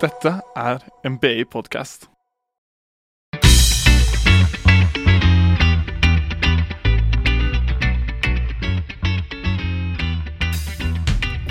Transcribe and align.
Dette 0.00 0.30
er 0.56 0.78
en 1.04 1.18
BI-podkast. 1.20 2.06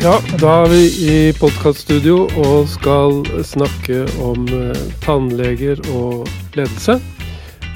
Ja, 0.01 0.15
da 0.41 0.53
er 0.63 0.71
vi 0.71 0.81
i 1.05 1.17
podkaststudio 1.37 2.23
og 2.41 2.65
skal 2.73 3.21
snakke 3.45 4.07
om 4.25 4.49
eh, 4.49 4.81
tannleger 5.05 5.77
og 5.93 6.25
ledelse. 6.57 6.97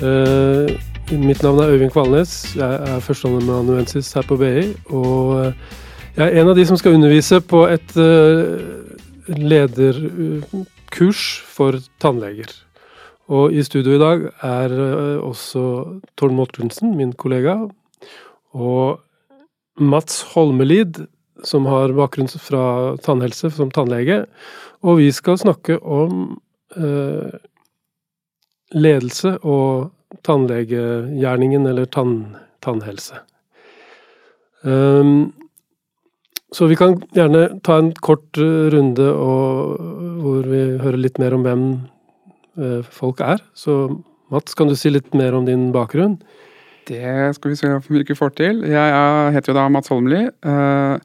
Eh, 0.01 0.73
mitt 1.13 1.43
navn 1.45 1.61
er 1.61 1.75
Øyvind 1.75 1.93
Kvalnes. 1.93 2.55
Jeg 2.55 2.79
er 2.95 2.99
førsteamanuensis 2.99 4.09
her 4.13 4.25
på 4.25 4.41
BI. 4.41 4.71
Og 4.89 5.45
eh, 5.45 5.53
jeg 6.17 6.25
er 6.31 6.41
en 6.41 6.49
av 6.49 6.57
de 6.57 6.65
som 6.65 6.81
skal 6.81 6.97
undervise 6.97 7.41
på 7.45 7.67
et 7.69 7.93
lederkurs 9.27 11.23
for 11.47 11.79
tannleger. 12.04 12.51
Og 13.31 13.54
i 13.55 13.64
studio 13.64 13.95
i 13.95 14.01
dag 14.01 14.27
er 14.43 14.73
eh, 14.75 15.23
også 15.23 15.64
Tord 16.19 16.36
Mortensen, 16.36 16.95
min 16.97 17.14
kollega, 17.15 17.55
og 18.54 19.00
Mats 19.79 20.21
Holmelid, 20.33 21.05
som 21.43 21.65
har 21.65 21.95
bakgrunn 21.95 22.29
fra 22.29 22.95
tannhelse 23.04 23.50
som 23.55 23.71
tannlege. 23.73 24.25
Og 24.83 25.00
vi 25.00 25.09
skal 25.15 25.39
snakke 25.39 25.79
om 25.79 26.37
eh, 26.75 27.39
ledelse 28.75 29.37
og 29.42 29.92
tannlegegjerningen, 30.28 31.65
eller 31.67 31.87
tann, 31.89 32.36
tannhelse. 32.61 33.23
Um, 34.64 35.33
så 36.53 36.67
vi 36.70 36.78
kan 36.78 37.00
gjerne 37.17 37.48
ta 37.66 37.80
en 37.81 37.92
kort 38.06 38.38
eh, 38.38 38.70
runde 38.73 39.09
og, 39.09 39.81
hvor 40.22 40.48
vi 40.48 40.62
hører 40.84 41.02
litt 41.02 41.20
mer 41.22 41.36
om 41.38 41.45
hvem 41.45 41.64
eh, 42.62 42.82
folk 42.94 43.23
er. 43.26 43.42
Så 43.58 43.98
Mats, 44.34 44.56
kan 44.58 44.70
du 44.70 44.76
si 44.78 44.92
litt 44.94 45.14
mer 45.18 45.36
om 45.38 45.48
din 45.50 45.72
bakgrunn? 45.73 46.20
Det 46.88 47.34
skal 47.38 47.54
vi 47.54 47.58
se 47.58 47.70
om 47.73 47.84
vi 47.88 48.04
ikke 48.04 48.18
får 48.18 48.36
til. 48.38 48.64
Jeg 48.70 48.94
er, 48.98 49.32
heter 49.34 49.54
jo 49.54 49.58
da 49.58 49.68
Mats 49.72 49.92
Holmli. 49.94 50.26
Jeg 50.26 51.00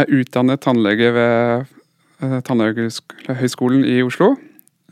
er 0.00 0.14
utdannet 0.18 0.62
tannlege 0.64 1.10
ved 1.12 2.38
Tannlegehøgskolen 2.46 3.82
i 3.84 3.98
Oslo. 4.06 4.30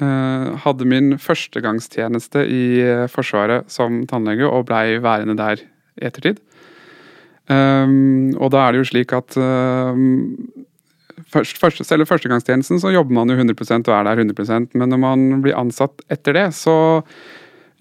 Hadde 0.00 0.88
min 0.88 1.14
førstegangstjeneste 1.20 2.42
i 2.52 2.64
Forsvaret 3.12 3.70
som 3.72 4.02
tannlege 4.10 4.50
og 4.50 4.66
blei 4.69 4.98
værende 5.00 5.38
der 5.38 5.62
i 5.62 6.10
ettertid. 6.10 6.42
Um, 7.50 8.30
og 8.38 8.52
da 8.54 8.62
er 8.62 8.74
det 8.74 8.84
jo 8.84 8.88
slik 8.92 9.12
at 9.16 9.34
um, 9.40 10.36
først, 11.32 11.58
første, 11.58 11.86
Selv 11.86 12.06
førstegangstjenesten 12.06 12.78
så 12.78 12.92
jobber 12.94 13.16
man 13.16 13.32
jo 13.32 13.38
100 13.40 13.80
og 13.80 13.94
er 13.96 14.06
der 14.06 14.22
100% 14.22 14.76
men 14.78 14.92
når 14.92 15.00
man 15.02 15.42
blir 15.42 15.58
ansatt 15.58 16.04
etter 16.12 16.36
det, 16.36 16.46
så 16.54 17.10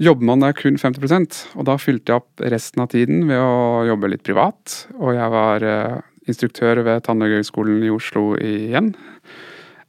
jobber 0.02 0.26
man 0.26 0.42
der 0.42 0.58
kun 0.58 0.80
50% 0.80 1.38
Og 1.60 1.68
da 1.70 1.78
fylte 1.78 2.14
jeg 2.14 2.24
opp 2.24 2.46
resten 2.56 2.82
av 2.82 2.90
tiden 2.96 3.28
ved 3.30 3.38
å 3.38 3.86
jobbe 3.92 4.10
litt 4.10 4.26
privat. 4.26 4.88
Og 4.98 5.14
jeg 5.14 5.34
var 5.38 5.66
uh, 5.66 6.02
instruktør 6.26 6.82
ved 6.88 7.04
Tannlegehøgskolen 7.06 7.84
i 7.86 7.94
Oslo 7.94 8.32
igjen. 8.42 8.94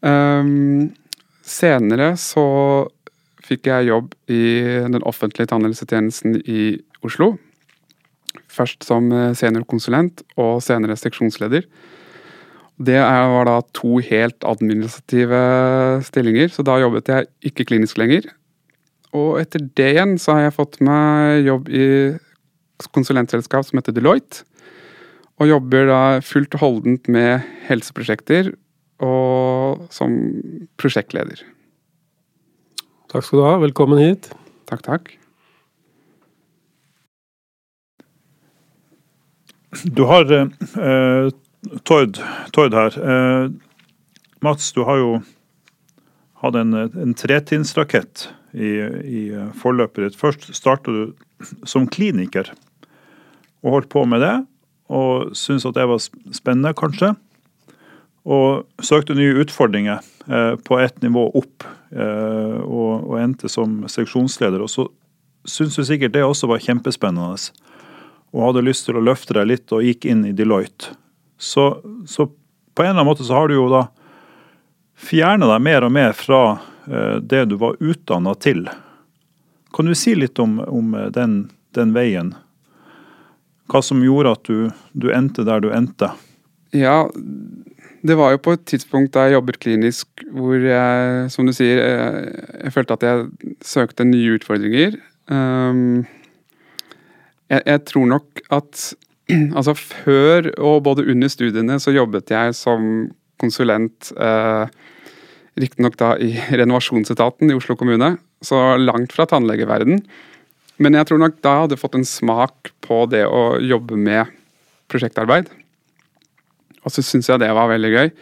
Um, 0.05 0.91
senere 1.41 2.15
så 2.21 2.45
fikk 3.45 3.71
jeg 3.71 3.91
jobb 3.91 4.13
i 4.31 4.43
den 4.87 5.03
offentlige 5.09 5.51
tannhelsetjenesten 5.51 6.43
i 6.45 6.75
Oslo. 7.07 7.35
Først 8.51 8.83
som 8.87 9.09
seniorkonsulent 9.39 10.25
og 10.41 10.59
senere 10.65 10.99
seksjonsleder. 10.99 11.69
Det 12.81 12.97
var 12.99 13.45
da 13.47 13.59
to 13.77 13.99
helt 14.03 14.45
administrative 14.49 15.41
stillinger, 16.07 16.49
så 16.49 16.65
da 16.65 16.79
jobbet 16.81 17.11
jeg 17.13 17.29
ikke 17.51 17.67
klinisk 17.69 18.01
lenger. 18.01 18.31
Og 19.17 19.41
etter 19.43 19.67
det 19.77 19.91
igjen 19.95 20.17
så 20.23 20.37
har 20.37 20.47
jeg 20.47 20.57
fått 20.57 20.81
meg 20.87 21.45
jobb 21.45 21.69
i 21.69 21.87
konsulentselskap 22.97 23.67
som 23.69 23.81
heter 23.81 23.97
Deloitte. 23.97 24.47
Og 25.41 25.49
jobber 25.49 25.89
da 25.89 26.01
fullt 26.25 26.57
og 26.59 26.65
holdent 26.65 27.09
med 27.13 27.47
helseprosjekter 27.69 28.53
og 29.05 29.87
som 29.93 30.17
prosjektleder. 30.81 31.41
Takk 33.11 33.27
skal 33.27 33.41
du 33.41 33.47
ha. 33.49 33.57
Velkommen 33.65 34.01
hit. 34.01 34.31
Takk, 34.71 34.85
takk. 34.87 35.20
Du 39.85 40.05
har 40.11 40.31
eh, 40.33 41.31
Tord, 41.85 42.19
Tord, 42.53 42.75
her. 42.75 42.97
Eh, 42.99 43.51
Mats, 44.41 44.73
du 44.73 44.83
har 44.89 44.99
jo 44.99 45.11
hatt 46.41 46.57
en, 46.57 46.75
en 46.75 47.15
tretinsrakett 47.15 48.31
i, 48.57 48.71
i 49.05 49.23
forløpet 49.61 50.09
ditt. 50.09 50.19
Først 50.19 50.49
starta 50.57 50.91
du 50.91 51.59
som 51.69 51.87
kliniker 51.89 52.51
og 53.61 53.77
holdt 53.77 53.93
på 53.93 54.07
med 54.09 54.25
det 54.25 54.37
og 54.91 55.35
syntes 55.39 55.69
at 55.69 55.77
det 55.79 55.87
var 55.89 56.03
spennende, 56.35 56.75
kanskje. 56.75 57.13
Og 58.27 58.67
søkte 58.85 59.17
nye 59.17 59.39
utfordringer 59.41 60.03
eh, 60.29 60.55
på 60.67 60.79
ett 60.83 60.99
nivå 61.03 61.29
opp, 61.39 61.65
eh, 61.95 62.59
og, 62.61 63.07
og, 63.07 63.15
endte 63.21 63.49
som 63.49 63.81
seksjonsleder. 63.89 64.61
Og 64.61 64.71
så 64.73 64.89
syntes 65.49 65.79
du 65.79 65.87
sikkert 65.87 66.17
det 66.17 66.27
også 66.27 66.51
var 66.51 66.63
kjempespennende, 66.65 67.39
og 68.31 68.45
hadde 68.49 68.67
lyst 68.67 68.87
til 68.87 68.99
å 68.99 69.05
løfte 69.05 69.37
deg 69.39 69.49
litt 69.51 69.75
og 69.75 69.85
gikk 69.87 70.07
inn 70.11 70.27
i 70.29 70.35
Deloitte. 70.37 70.95
Så, 71.41 71.81
så 72.07 72.29
på 72.29 72.85
en 72.85 72.91
eller 72.91 73.01
annen 73.01 73.11
måte 73.11 73.27
så 73.27 73.39
har 73.39 73.49
du 73.49 73.57
jo 73.57 73.71
da 73.73 73.87
fjerna 75.01 75.49
deg 75.55 75.65
mer 75.65 75.87
og 75.87 75.95
mer 75.97 76.15
fra 76.15 76.43
eh, 76.87 77.17
det 77.23 77.47
du 77.51 77.57
var 77.61 77.81
utdanna 77.81 78.37
til. 78.39 78.67
Kan 79.75 79.89
du 79.89 79.97
si 79.97 80.15
litt 80.19 80.39
om, 80.43 80.59
om 80.61 80.95
den, 81.15 81.43
den 81.75 81.97
veien? 81.97 82.35
hva 83.71 83.83
som 83.85 84.03
gjorde 84.05 84.35
at 84.35 84.49
du, 84.49 84.59
du, 84.93 85.11
endte 85.15 85.47
der 85.47 85.63
du 85.63 85.71
endte? 85.75 86.11
Ja, 86.77 87.09
det 88.07 88.17
var 88.19 88.35
jo 88.35 88.43
på 88.43 88.55
et 88.57 88.65
tidspunkt 88.71 89.15
da 89.15 89.27
jeg 89.27 89.39
jobbet 89.39 89.61
klinisk 89.63 90.25
hvor 90.35 90.57
jeg, 90.57 91.27
som 91.35 91.49
du 91.49 91.55
sier, 91.57 91.83
jeg, 91.83 92.47
jeg 92.65 92.75
følte 92.77 92.97
at 92.97 93.07
jeg 93.07 93.57
søkte 93.67 94.07
nye 94.09 94.39
utfordringer. 94.39 94.99
Um, 95.31 96.07
jeg, 97.51 97.63
jeg, 97.67 97.83
tror 97.91 98.11
nok 98.15 98.43
at 98.55 98.85
altså 99.59 99.75
før 99.79 100.51
og 100.59 100.85
både 100.87 101.07
under 101.11 101.31
studiene 101.33 101.79
så 101.83 101.95
jobbet 101.95 102.33
jeg 102.33 102.57
som 102.59 103.11
konsulent, 103.41 104.11
eh, 104.21 104.67
riktignok 105.61 105.97
da 106.01 106.15
i 106.21 106.35
renovasjonsetaten 106.61 107.51
i 107.51 107.57
Oslo 107.57 107.77
kommune, 107.79 108.15
så 108.45 108.77
langt 108.81 109.15
fra 109.17 109.27
tannlegeverden. 109.29 110.03
Men 110.81 110.97
jeg 110.97 111.11
tror 111.11 111.21
nok 111.21 111.41
da 111.45 111.57
hadde 111.65 111.81
fått 111.81 111.99
en 111.99 112.09
smak 112.09 112.73
på 112.85 113.05
det 113.13 113.27
å 113.29 113.59
jobbe 113.61 113.99
med 114.01 114.31
prosjektarbeid. 114.91 115.51
Og 116.81 116.95
så 116.95 117.05
syns 117.05 117.29
jeg 117.29 117.43
det 117.43 117.51
var 117.53 117.69
veldig 117.69 117.91
gøy. 117.93 118.13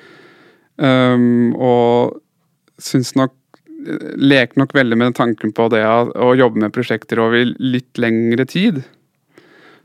Um, 0.78 1.54
og 1.54 2.18
syns 2.78 3.14
nok 3.18 3.34
Leker 4.18 4.58
nok 4.58 4.72
veldig 4.74 4.96
med 4.98 5.14
tanken 5.14 5.52
på 5.54 5.68
det 5.70 5.84
å 5.86 6.32
jobbe 6.36 6.58
med 6.64 6.72
prosjekter 6.74 7.20
over 7.22 7.46
litt 7.62 8.00
lengre 8.02 8.42
tid. 8.50 8.80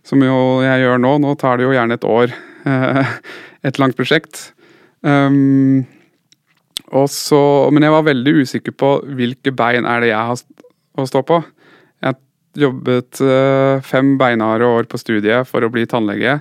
Som 0.04 0.24
jo 0.26 0.38
jeg 0.64 0.84
gjør 0.84 1.00
nå. 1.02 1.16
Nå 1.24 1.36
tar 1.40 1.60
det 1.60 1.68
jo 1.68 1.76
gjerne 1.76 1.98
et 2.00 2.08
år. 2.08 2.34
et 3.68 3.80
langt 3.80 3.98
prosjekt. 3.98 4.52
Um, 5.04 5.84
så, 7.10 7.40
men 7.74 7.84
jeg 7.84 7.96
var 7.96 8.06
veldig 8.06 8.36
usikker 8.44 8.76
på 8.78 8.94
hvilke 9.18 9.54
bein 9.56 9.88
er 9.90 10.04
det 10.04 10.12
jeg 10.12 10.30
har 10.30 10.44
å 10.94 11.06
stå 11.10 11.24
på 11.26 11.40
Jeg 12.06 12.16
jobbet 12.62 13.22
uh, 13.26 13.82
fem 13.82 14.14
beinharde 14.20 14.68
år 14.68 14.86
på 14.90 15.00
studiet 15.02 15.50
for 15.50 15.66
å 15.66 15.72
bli 15.74 15.88
tannlege. 15.90 16.38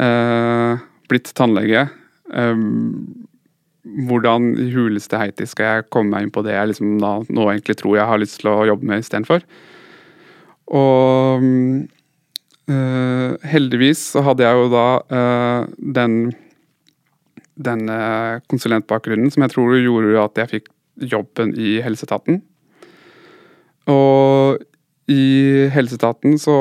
Uh, 0.00 0.80
blitt 1.08 1.30
tannlege. 1.38 1.86
Um, 2.28 3.24
hvordan 4.08 4.50
i 4.60 4.66
huleste 4.74 5.20
heiti 5.20 5.46
skal 5.48 5.70
jeg 5.70 5.86
komme 5.94 6.12
meg 6.12 6.26
inn 6.26 6.34
på 6.34 6.42
det 6.44 6.56
jeg 6.56 6.72
liksom 6.72 6.98
da, 7.00 7.12
nå 7.24 7.46
egentlig 7.48 7.78
tror 7.78 7.96
jeg 7.96 8.10
har 8.10 8.20
lyst 8.20 8.40
til 8.42 8.50
å 8.50 8.66
jobbe 8.68 8.88
med 8.90 9.04
istedenfor? 9.04 9.46
Og 10.76 11.46
uh, 12.70 13.34
heldigvis 13.48 14.02
så 14.14 14.22
hadde 14.26 14.46
jeg 14.46 14.60
jo 14.60 14.68
da 14.72 14.86
den 15.98 16.20
den 17.58 17.88
konsulentbakgrunnen 18.46 19.32
som 19.34 19.42
jeg 19.42 19.50
tror 19.50 19.72
gjorde 19.82 20.20
at 20.22 20.36
jeg 20.38 20.50
fikk 20.52 20.68
jobben 21.10 21.50
i 21.58 21.80
helseetaten. 21.82 22.36
Og 23.90 24.62
i 25.10 25.66
helseetaten 25.74 26.36
så 26.38 26.54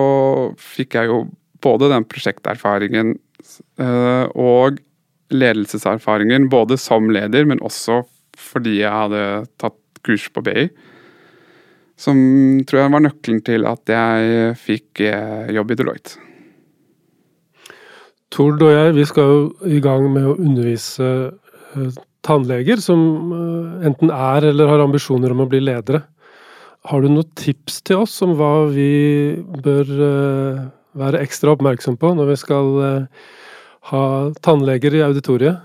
fikk 0.58 0.98
jeg 0.98 1.12
jo 1.12 1.20
både 1.62 1.92
den 1.94 2.08
prosjekterfaringen 2.10 3.14
og 4.34 4.82
ledelseserfaringen, 5.30 6.50
både 6.50 6.78
som 6.82 7.10
leder, 7.14 7.46
men 7.46 7.62
også 7.62 8.02
fordi 8.38 8.80
jeg 8.82 8.94
hadde 8.94 9.24
tatt 9.62 10.02
kurs 10.06 10.28
på 10.34 10.44
BI. 10.46 10.68
Som 11.98 12.18
tror 12.70 12.84
jeg 12.84 12.94
var 12.94 13.04
nøkkelen 13.04 13.42
til 13.46 13.66
at 13.70 13.90
jeg 13.90 14.52
fikk 14.62 15.02
eh, 15.08 15.54
jobb 15.56 15.74
i 15.74 15.78
Deloitte. 15.80 16.20
Tord 18.34 18.62
og 18.62 18.74
jeg 18.74 18.94
vi 18.98 19.06
skal 19.08 19.32
jo 19.32 19.72
i 19.72 19.80
gang 19.82 20.06
med 20.14 20.28
å 20.28 20.36
undervise 20.36 21.08
eh, 21.32 21.98
tannleger, 22.28 22.78
som 22.84 23.02
enten 23.88 24.12
er 24.12 24.50
eller 24.50 24.70
har 24.70 24.84
ambisjoner 24.84 25.34
om 25.34 25.46
å 25.46 25.50
bli 25.50 25.62
ledere. 25.64 26.04
Har 26.88 27.04
du 27.04 27.10
noen 27.12 27.28
tips 27.36 27.82
til 27.88 28.04
oss 28.06 28.14
om 28.24 28.36
hva 28.40 28.68
vi 28.72 29.36
bør 29.64 29.90
eh, 29.92 30.60
være 30.98 31.24
ekstra 31.26 31.56
oppmerksom 31.56 31.98
på 32.00 32.14
når 32.16 32.30
vi 32.32 32.38
skal 32.40 32.70
eh, 32.86 33.26
ha 33.92 34.04
tannleger 34.46 34.96
i 34.96 35.04
auditoriet? 35.04 35.60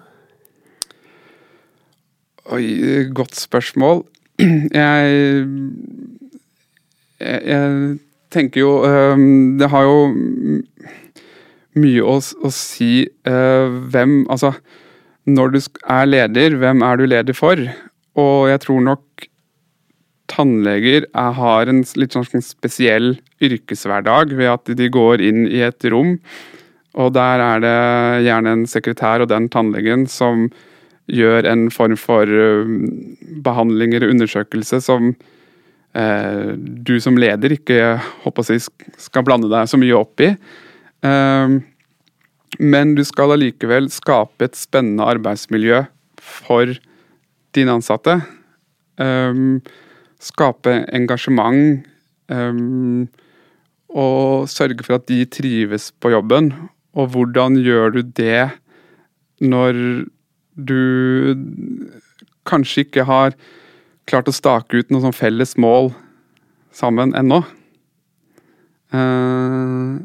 Oi, 2.53 2.65
godt 3.15 3.39
spørsmål. 3.39 4.03
Jeg, 4.43 5.37
jeg, 7.23 7.43
jeg 7.49 7.99
tenker 8.33 8.65
jo 8.65 8.77
um, 8.85 9.59
Det 9.61 9.69
har 9.73 9.87
jo 9.87 9.99
mye 11.83 12.05
å, 12.05 12.17
å 12.21 12.53
si 12.53 12.93
uh, 13.29 13.69
hvem 13.93 14.23
Altså, 14.33 14.53
når 15.29 15.55
du 15.55 15.61
er 15.63 16.09
leder, 16.09 16.57
hvem 16.61 16.83
er 16.85 16.99
du 16.99 17.07
leder 17.07 17.37
for? 17.37 17.61
Og 18.19 18.49
jeg 18.51 18.65
tror 18.65 18.83
nok 18.89 19.29
tannleger 20.33 21.07
er, 21.07 21.35
har 21.37 21.69
en 21.69 21.83
litt 22.01 22.17
sånn 22.17 22.45
spesiell 22.45 23.15
yrkeshverdag 23.45 24.33
ved 24.39 24.51
at 24.51 24.73
de 24.79 24.89
går 24.93 25.23
inn 25.25 25.45
i 25.47 25.61
et 25.65 25.85
rom, 25.93 26.17
og 26.97 27.13
der 27.17 27.43
er 27.45 27.63
det 27.65 27.77
gjerne 28.27 28.57
en 28.57 28.65
sekretær 28.69 29.25
og 29.25 29.31
den 29.33 29.49
tannlegen 29.53 30.07
som 30.11 30.49
gjør 31.13 31.49
en 31.49 31.67
form 31.73 31.97
for 32.01 32.29
behandling 33.45 33.95
eller 33.97 34.13
undersøkelse 34.13 34.81
som 34.85 35.13
eh, 35.13 35.31
du 35.93 36.95
som 37.05 37.19
leder 37.21 37.53
ikke 37.53 37.99
håper 38.23 38.49
jeg, 38.49 38.65
skal 38.97 39.25
blande 39.27 39.51
deg 39.53 39.69
så 39.69 39.77
mye 39.81 39.99
opp 39.99 40.23
i. 40.25 40.31
Eh, 41.05 41.57
men 42.61 42.95
du 42.97 43.03
skal 43.05 43.35
allikevel 43.35 43.89
skape 43.93 44.49
et 44.49 44.59
spennende 44.59 45.07
arbeidsmiljø 45.09 45.83
for 46.21 46.75
dine 47.57 47.77
ansatte. 47.79 48.19
Um, 49.01 49.61
skape 50.23 50.83
engasjement 50.95 51.89
og 53.93 54.49
sørge 54.49 54.85
for 54.87 54.97
at 54.97 55.09
de 55.11 55.25
trives 55.29 55.91
på 56.01 56.13
jobben. 56.15 56.53
Og 56.97 57.13
hvordan 57.13 57.59
gjør 57.61 57.97
du 57.97 58.03
det 58.05 58.53
når 59.43 59.81
du 60.57 61.35
kanskje 62.49 62.87
ikke 62.87 63.05
har 63.09 63.35
klart 64.09 64.31
å 64.31 64.35
stake 64.35 64.81
ut 64.81 64.91
noe 64.93 65.05
sånn 65.05 65.17
felles 65.17 65.55
mål 65.61 65.93
sammen 66.75 67.15
ennå? 67.19 67.43
Uh, 68.93 70.03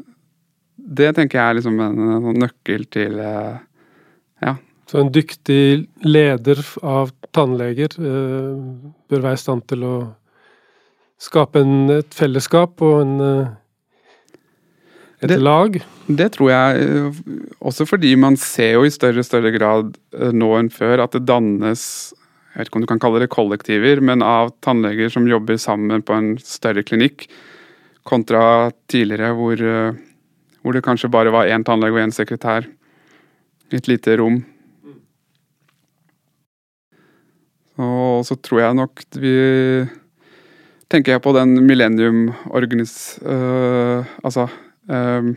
det 0.76 1.12
tenker 1.16 1.38
jeg 1.38 1.44
er 1.44 1.58
liksom 1.58 1.80
en, 1.84 1.98
en 2.16 2.40
nøkkel 2.40 2.86
til 2.92 3.18
uh, 3.20 3.58
ja. 4.44 4.56
Så 4.88 5.02
en 5.02 5.12
dyktig 5.12 5.88
leder 6.06 6.62
av 6.80 7.12
tannleger 7.36 7.92
uh, 8.00 8.56
bør 9.10 9.26
være 9.26 9.36
i 9.36 9.42
stand 9.42 9.66
til 9.68 9.84
å 9.84 9.94
skape 11.20 11.60
en, 11.60 11.90
et 11.98 12.14
fellesskap 12.14 12.80
og 12.86 13.00
en 13.02 13.16
et 15.18 15.32
det, 15.32 15.40
lag? 15.42 15.74
Det 16.06 16.28
tror 16.36 16.52
jeg, 16.52 17.08
også 17.58 17.88
fordi 17.90 18.12
man 18.14 18.36
ser 18.38 18.76
jo 18.76 18.84
i 18.86 18.92
større 18.94 19.18
og 19.18 19.26
større 19.26 19.50
grad 19.50 19.96
nå 20.14 20.52
enn 20.60 20.70
før 20.70 21.02
at 21.02 21.16
det 21.16 21.24
dannes 21.26 21.82
jeg 22.58 22.64
vet 22.64 22.72
ikke 22.72 22.80
om 22.80 22.82
du 22.82 22.90
kan 22.90 22.98
kalle 22.98 23.22
det 23.22 23.30
kollektiver, 23.30 24.00
men 24.02 24.24
av 24.26 24.50
tannleger 24.66 25.12
som 25.14 25.28
jobber 25.30 25.60
sammen 25.62 26.02
på 26.02 26.16
en 26.16 26.32
større 26.42 26.82
klinikk, 26.82 27.28
kontra 28.02 28.72
tidligere 28.90 29.30
hvor 29.38 29.62
hvor 30.62 30.74
det 30.74 30.82
kanskje 30.82 31.08
bare 31.08 31.30
var 31.30 31.46
én 31.46 31.62
tannlege 31.64 31.94
og 31.94 32.02
én 32.02 32.12
sekretær 32.12 32.66
i 33.70 33.78
et 33.78 33.88
lite 33.88 34.16
rom. 34.18 34.40
Og 37.78 38.26
så 38.26 38.34
tror 38.42 38.64
jeg 38.64 38.78
nok 38.80 39.06
vi 39.16 39.36
Tenker 40.88 41.12
jeg 41.12 41.20
på 41.20 41.34
den 41.36 41.66
millennium-organis... 41.68 43.18
Øh, 43.20 44.06
altså 44.24 44.46
øh, 44.88 45.34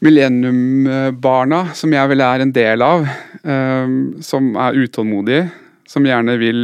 Millennium-barna, 0.00 1.74
som 1.76 1.92
jeg 1.92 2.08
vel 2.08 2.22
er 2.24 2.44
en 2.44 2.54
del 2.56 2.84
av, 2.84 3.04
øh, 3.44 3.96
som 4.24 4.54
er 4.56 4.78
utålmodige. 4.80 5.50
Som 5.90 6.06
gjerne 6.08 6.38
vil 6.40 6.62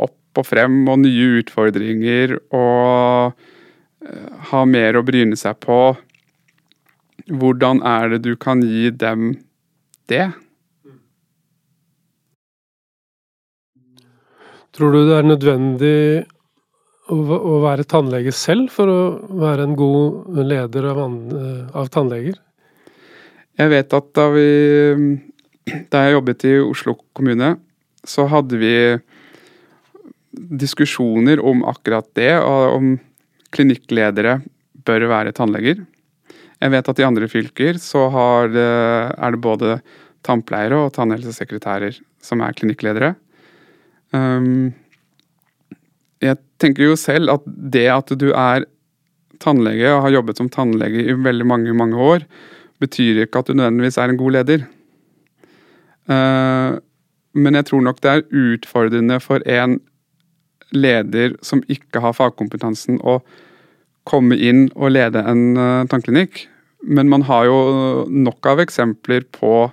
opp 0.00 0.40
og 0.40 0.46
frem 0.46 0.84
og 0.88 1.02
nye 1.02 1.42
utfordringer 1.42 2.38
og 2.54 3.36
ha 4.50 4.64
mer 4.68 4.98
å 4.98 5.04
bryne 5.06 5.36
seg 5.38 5.58
på. 5.62 5.80
Hvordan 7.26 7.82
er 7.86 8.14
det 8.14 8.22
du 8.26 8.34
kan 8.38 8.62
gi 8.62 8.90
dem 8.94 9.32
det? 10.10 10.28
Tror 14.76 14.92
du 14.92 15.02
det 15.08 15.18
er 15.18 15.26
nødvendig 15.26 15.98
å 17.06 17.58
være 17.62 17.86
tannlege 17.88 18.32
selv 18.34 18.68
for 18.74 18.90
å 18.90 19.02
være 19.40 19.64
en 19.64 19.76
god 19.78 20.42
leder 20.50 20.90
av, 20.90 21.00
av 21.72 21.90
tannleger? 21.94 22.36
Jeg 23.56 23.72
vet 23.72 23.96
at 23.96 24.08
da 24.16 24.26
vi 24.34 24.48
Da 25.90 26.04
jeg 26.04 26.16
jobbet 26.16 26.44
i 26.46 26.56
Oslo 26.62 26.94
kommune, 27.16 27.56
så 28.06 28.28
hadde 28.30 28.58
vi 28.60 28.74
diskusjoner 30.36 31.40
om 31.42 31.64
akkurat 31.66 32.06
det, 32.14 32.36
og 32.38 32.76
om 32.76 32.92
klinikkledere 33.50 34.36
bør 34.86 35.08
være 35.10 35.32
tannleger. 35.34 35.80
Jeg 36.62 36.70
vet 36.70 36.90
at 36.92 37.00
i 37.02 37.06
andre 37.08 37.26
fylker 37.26 37.80
så 37.82 38.06
det, 38.52 38.62
er 38.62 39.34
det 39.34 39.42
både 39.42 39.80
tannpleiere 40.22 40.84
og 40.84 40.94
tannhelsesekretærer 40.94 41.98
som 42.22 42.44
er 42.44 42.54
klinikkledere. 42.54 43.14
Um, 44.14 44.70
jeg 46.22 46.38
tenker 46.62 46.92
jo 46.92 47.00
selv 47.00 47.34
at 47.34 47.46
det 47.46 47.88
at 47.90 48.12
du 48.14 48.30
er 48.30 48.68
tannlege 49.42 49.90
og 49.92 50.04
har 50.06 50.14
jobbet 50.20 50.38
som 50.38 50.52
tannlege 50.52 51.08
i 51.10 51.16
veldig 51.26 51.48
mange, 51.48 51.74
mange 51.76 51.98
år, 51.98 52.28
betyr 52.82 53.22
ikke 53.24 53.42
at 53.42 53.50
du 53.50 53.56
nødvendigvis 53.56 53.98
er 54.00 54.12
en 54.12 54.20
god 54.20 54.36
leder. 54.38 54.66
Uh, 56.06 56.78
men 57.36 57.58
jeg 57.58 57.68
tror 57.68 57.82
nok 57.84 58.00
det 58.02 58.12
er 58.12 58.26
utfordrende 58.30 59.18
for 59.20 59.42
en 59.44 59.78
leder 60.74 61.36
som 61.44 61.62
ikke 61.70 62.02
har 62.02 62.16
fagkompetansen, 62.16 63.00
å 63.02 63.20
komme 64.06 64.38
inn 64.38 64.68
og 64.74 64.94
lede 64.94 65.22
en 65.26 65.48
uh, 65.58 65.86
tannklinikk. 65.90 66.46
Men 66.86 67.10
man 67.10 67.26
har 67.26 67.48
jo 67.48 67.58
nok 68.06 68.46
av 68.46 68.62
eksempler 68.62 69.26
på 69.34 69.66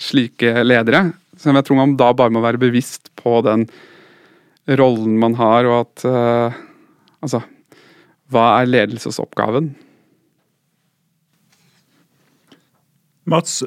slike 0.00 0.64
ledere. 0.64 1.10
Så 1.38 1.54
jeg 1.54 1.66
tror 1.66 1.78
man 1.78 1.96
da 2.00 2.10
bare 2.16 2.32
må 2.34 2.42
være 2.44 2.60
bevisst 2.60 3.12
på 3.20 3.38
den 3.46 3.68
rollen 4.80 5.16
man 5.20 5.36
har, 5.38 5.68
og 5.68 5.86
at 5.86 6.08
uh, 6.08 6.66
Altså, 7.20 7.42
hva 8.32 8.44
er 8.62 8.70
ledelsesoppgaven? 8.70 9.66
Mats, 13.28 13.60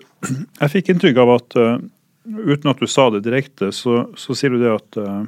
jeg 0.60 0.72
fikk 0.74 0.90
inntrykk 0.94 1.20
av 1.24 1.32
at 1.36 1.58
uh, 1.60 1.76
uten 2.24 2.72
at 2.72 2.82
du 2.82 2.90
sa 2.90 3.10
det 3.14 3.24
direkte, 3.28 3.72
så, 3.76 4.08
så 4.18 4.36
sier 4.38 4.56
du 4.56 4.64
det 4.64 4.72
at 4.74 4.98
uh, 4.98 5.26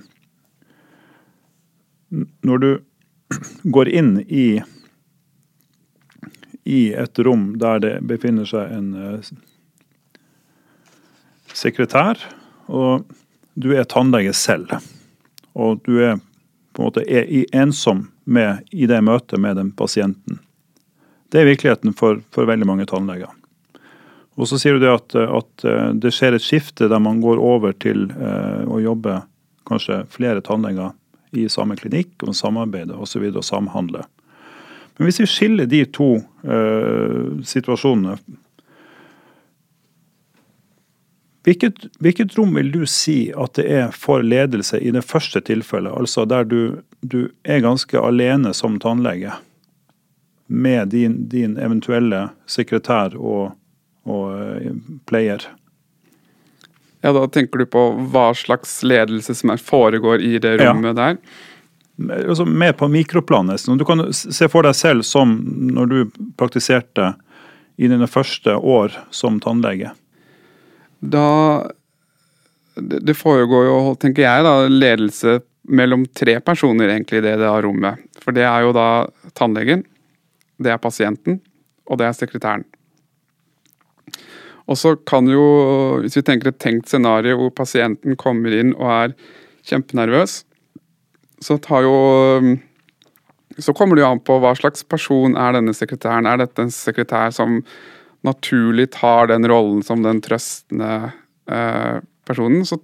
når 2.46 2.63
du 2.63 2.70
går 3.75 3.91
inn 3.94 4.15
i, 4.25 4.48
i 6.63 6.82
et 6.94 7.22
rom 7.25 7.51
der 7.62 7.84
det 7.84 7.94
befinner 8.10 8.50
seg 8.50 8.74
en 8.74 8.89
uh, 8.98 9.34
sekretær, 11.55 12.20
og 12.65 13.05
du 13.55 13.72
er 13.77 13.88
tannlege 13.88 14.34
selv, 14.36 14.74
og 15.55 15.86
du 15.86 16.01
er 16.03 16.17
på 16.75 16.82
en 16.82 16.89
måte 16.89 17.05
er 17.08 17.29
ensom 17.55 18.10
med, 18.27 18.65
i 18.75 18.88
det 18.89 19.00
møtet 19.05 19.39
med 19.39 19.55
den 19.55 19.72
pasienten. 19.72 20.41
Det 21.32 21.39
er 21.39 21.48
virkeligheten 21.48 21.94
for, 21.96 22.20
for 22.36 22.50
veldig 22.50 22.67
mange 22.67 22.88
tannleger. 22.89 23.32
Og 24.36 24.50
så 24.50 24.60
sier 24.60 24.75
du 24.75 24.84
det 24.84 24.92
at, 24.92 25.15
at, 25.15 25.65
eh, 25.68 25.89
det 25.96 26.12
skjer 26.15 26.36
et 26.36 26.44
skifte 26.44 26.89
der 26.92 27.00
man 27.00 27.22
går 27.24 27.39
over 27.39 27.75
til 27.80 28.10
uh, 28.20 28.68
å 28.68 28.82
jobbe 28.84 29.22
kanskje 29.68 30.04
flere 30.12 30.44
tannleger 30.44 30.92
i 31.36 31.48
samme 31.51 31.77
klinikk, 31.80 32.13
og 32.24 32.36
samarbeide 32.36 32.96
osv. 33.00 33.24
Og, 33.30 33.39
og 33.39 33.48
samhandle. 33.48 34.04
Men 34.96 35.08
hvis 35.08 35.22
vi 35.24 35.30
skiller 35.30 35.70
de 35.72 35.84
to 35.92 36.10
uh, 36.48 37.32
situasjonene 37.44 38.18
hvilket, 41.46 41.84
hvilket, 42.01 42.38
rom 42.39 42.56
vil 42.58 42.72
du 42.74 42.86
si 42.89 43.30
at 43.38 43.58
det 43.60 43.65
er 43.70 43.92
for 43.94 44.24
ledelse 44.25 44.80
i 44.82 44.92
det 44.96 45.04
første 45.06 45.44
tilfellet, 45.46 45.94
altså 45.94 46.25
der 46.25 46.48
du, 46.50 46.80
du 47.06 47.27
er 47.44 47.62
ganske 47.62 48.00
alene 48.01 48.54
som 48.58 48.80
tannlege 48.82 49.36
med 50.48 50.89
din, 50.94 51.20
din 51.30 51.54
eventuelle 51.62 52.30
sekretær 52.50 53.13
og, 53.18 53.54
og 54.05 54.79
player. 55.09 55.43
Ja, 57.01 57.13
Da 57.13 57.27
tenker 57.29 57.62
du 57.62 57.65
på 57.69 57.83
hva 58.13 58.31
slags 58.33 58.79
ledelse 58.83 59.35
som 59.38 59.53
foregår 59.57 60.21
i 60.21 60.39
det 60.41 60.57
rommet 60.62 60.95
ja. 60.95 61.01
der? 61.01 61.19
Altså 62.27 62.45
mer 62.45 62.74
på 62.74 62.89
mikroplanet. 62.91 63.65
Du 63.65 63.85
kan 63.85 64.07
se 64.13 64.50
for 64.51 64.65
deg 64.65 64.75
selv 64.75 65.05
som 65.07 65.38
når 65.75 65.91
du 65.91 65.97
praktiserte 66.38 67.13
i 67.77 67.88
dine 67.91 68.07
første 68.07 68.55
år 68.57 68.95
som 69.13 69.39
tannlege. 69.43 69.93
Da 71.00 71.27
det, 72.75 73.00
det 73.07 73.15
foregår 73.15 73.67
jo, 73.69 73.77
tenker 74.00 74.25
jeg, 74.25 74.43
da, 74.43 74.55
ledelse 74.67 75.39
mellom 75.63 76.05
tre 76.13 76.39
personer 76.43 76.91
egentlig 76.91 77.21
i 77.21 77.25
det, 77.25 77.38
det 77.39 77.51
rommet. 77.63 78.01
For 78.21 78.35
det 78.35 78.43
er 78.47 78.65
jo 78.65 78.74
da 78.75 78.88
tannlegen, 79.38 79.85
det 80.62 80.74
er 80.74 80.81
pasienten, 80.81 81.39
og 81.88 82.01
det 82.01 82.09
er 82.09 82.17
sekretæren. 82.17 82.65
Og 84.65 84.79
så 84.81 84.95
kan 85.07 85.27
jo, 85.29 85.43
hvis 86.01 86.17
vi 86.17 86.24
tenker 86.25 86.50
et 86.50 86.62
tenkt 86.62 86.89
scenario 86.89 87.38
hvor 87.38 87.51
pasienten 87.53 88.17
kommer 88.17 88.53
inn 88.55 88.74
og 88.77 88.88
er 88.89 89.17
kjempenervøs, 89.69 90.39
så 91.43 91.59
tar 91.62 91.85
jo 91.85 91.97
Så 93.62 93.71
kommer 93.71 93.95
det 93.95 94.01
jo 94.01 94.09
an 94.09 94.19
på 94.19 94.35
hva 94.43 94.51
slags 94.57 94.83
person 94.83 95.38
er 95.39 95.53
denne 95.55 95.71
sekretæren. 95.71 96.25
Er 96.27 96.41
dette 96.41 96.59
en 96.59 96.74
sekretær 96.74 97.31
som 97.31 97.62
naturlig 98.25 98.89
tar 98.91 99.29
den 99.31 99.47
rollen 99.47 99.79
som 99.85 100.01
den 100.03 100.19
trøstende 100.19 101.13
eh, 101.47 102.01
personen, 102.27 102.65
så 102.67 102.75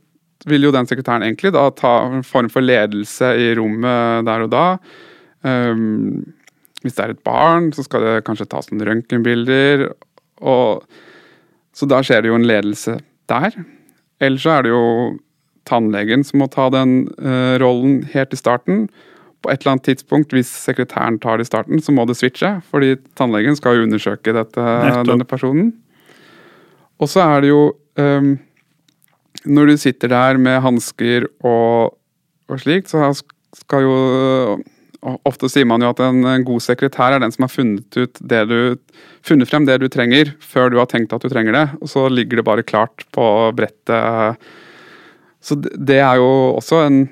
vil 0.47 0.63
jo 0.63 0.71
den 0.71 0.87
sekretæren 0.87 1.25
egentlig 1.25 1.51
da 1.51 1.65
ta 1.75 1.91
en 2.07 2.23
form 2.23 2.47
for 2.53 2.63
ledelse 2.63 3.33
i 3.35 3.51
rommet 3.57 4.25
der 4.29 4.45
og 4.45 4.53
da. 4.53 4.65
Um, 5.43 6.21
hvis 6.81 6.95
det 6.97 7.03
er 7.03 7.13
et 7.13 7.25
barn, 7.25 7.69
så 7.75 7.83
skal 7.85 8.05
det 8.05 8.23
kanskje 8.25 8.47
tas 8.49 8.71
noen 8.71 8.87
røntgenbilder. 8.87 9.89
og 10.41 10.87
så 11.75 11.87
da 11.89 12.01
skjer 12.03 12.23
det 12.23 12.31
jo 12.31 12.39
en 12.39 12.47
ledelse 12.47 12.97
der. 13.31 13.55
Eller 14.21 14.41
så 14.41 14.57
er 14.57 14.65
det 14.65 14.73
jo 14.73 14.83
tannlegen 15.69 16.25
som 16.25 16.41
må 16.41 16.49
ta 16.51 16.67
den 16.73 17.05
uh, 17.21 17.57
rollen 17.61 18.01
helt 18.13 18.33
i 18.35 18.39
starten. 18.39 18.85
På 19.41 19.49
et 19.49 19.63
eller 19.63 19.75
annet 19.75 19.87
tidspunkt, 19.89 20.35
hvis 20.35 20.49
sekretæren 20.67 21.17
tar 21.21 21.39
det 21.39 21.47
i 21.47 21.49
starten, 21.49 21.81
så 21.81 21.93
må 21.95 22.05
det 22.05 22.17
switche. 22.19 22.59
Fordi 22.69 22.95
tannlegen 23.17 23.57
skal 23.57 23.79
jo 23.79 23.87
undersøke 23.87 24.35
dette, 24.35 24.67
denne 25.07 25.25
personen. 25.25 25.71
Og 27.01 27.09
så 27.09 27.23
er 27.25 27.41
det 27.41 27.49
jo 27.49 27.63
um, 27.97 28.35
Når 29.45 29.65
du 29.65 29.77
sitter 29.77 30.07
der 30.11 30.37
med 30.37 30.59
hansker 30.61 31.25
og, 31.39 31.97
og 32.47 32.59
slikt, 32.61 32.91
så 32.91 33.09
skal 33.57 33.87
jo 33.87 33.95
Ofte 35.01 35.49
sier 35.49 35.65
man 35.65 35.81
jo 35.81 35.89
at 35.89 36.01
en, 36.05 36.21
god 36.45 36.61
sekretær 36.61 37.15
er 37.15 37.23
den 37.23 37.33
som 37.33 37.47
har 37.47 37.49
funnet, 37.49 37.97
ut 37.97 38.19
det 38.21 38.41
du, 38.51 38.57
funnet 39.25 39.49
frem 39.49 39.65
det 39.65 39.79
du 39.81 39.87
trenger, 39.89 40.35
før 40.37 40.69
du 40.69 40.77
har 40.77 40.89
tenkt 40.91 41.15
at 41.15 41.25
du 41.25 41.31
trenger 41.31 41.57
det. 41.57 41.65
Og 41.81 41.89
så 41.89 42.05
ligger 42.11 42.41
det 42.41 42.45
bare 42.45 42.65
klart 42.67 43.07
på 43.15 43.25
brettet. 43.57 44.51
Så 45.41 45.57
det 45.57 45.97
er 46.03 46.21
jo 46.21 46.29
også 46.53 46.83
en 46.85 47.03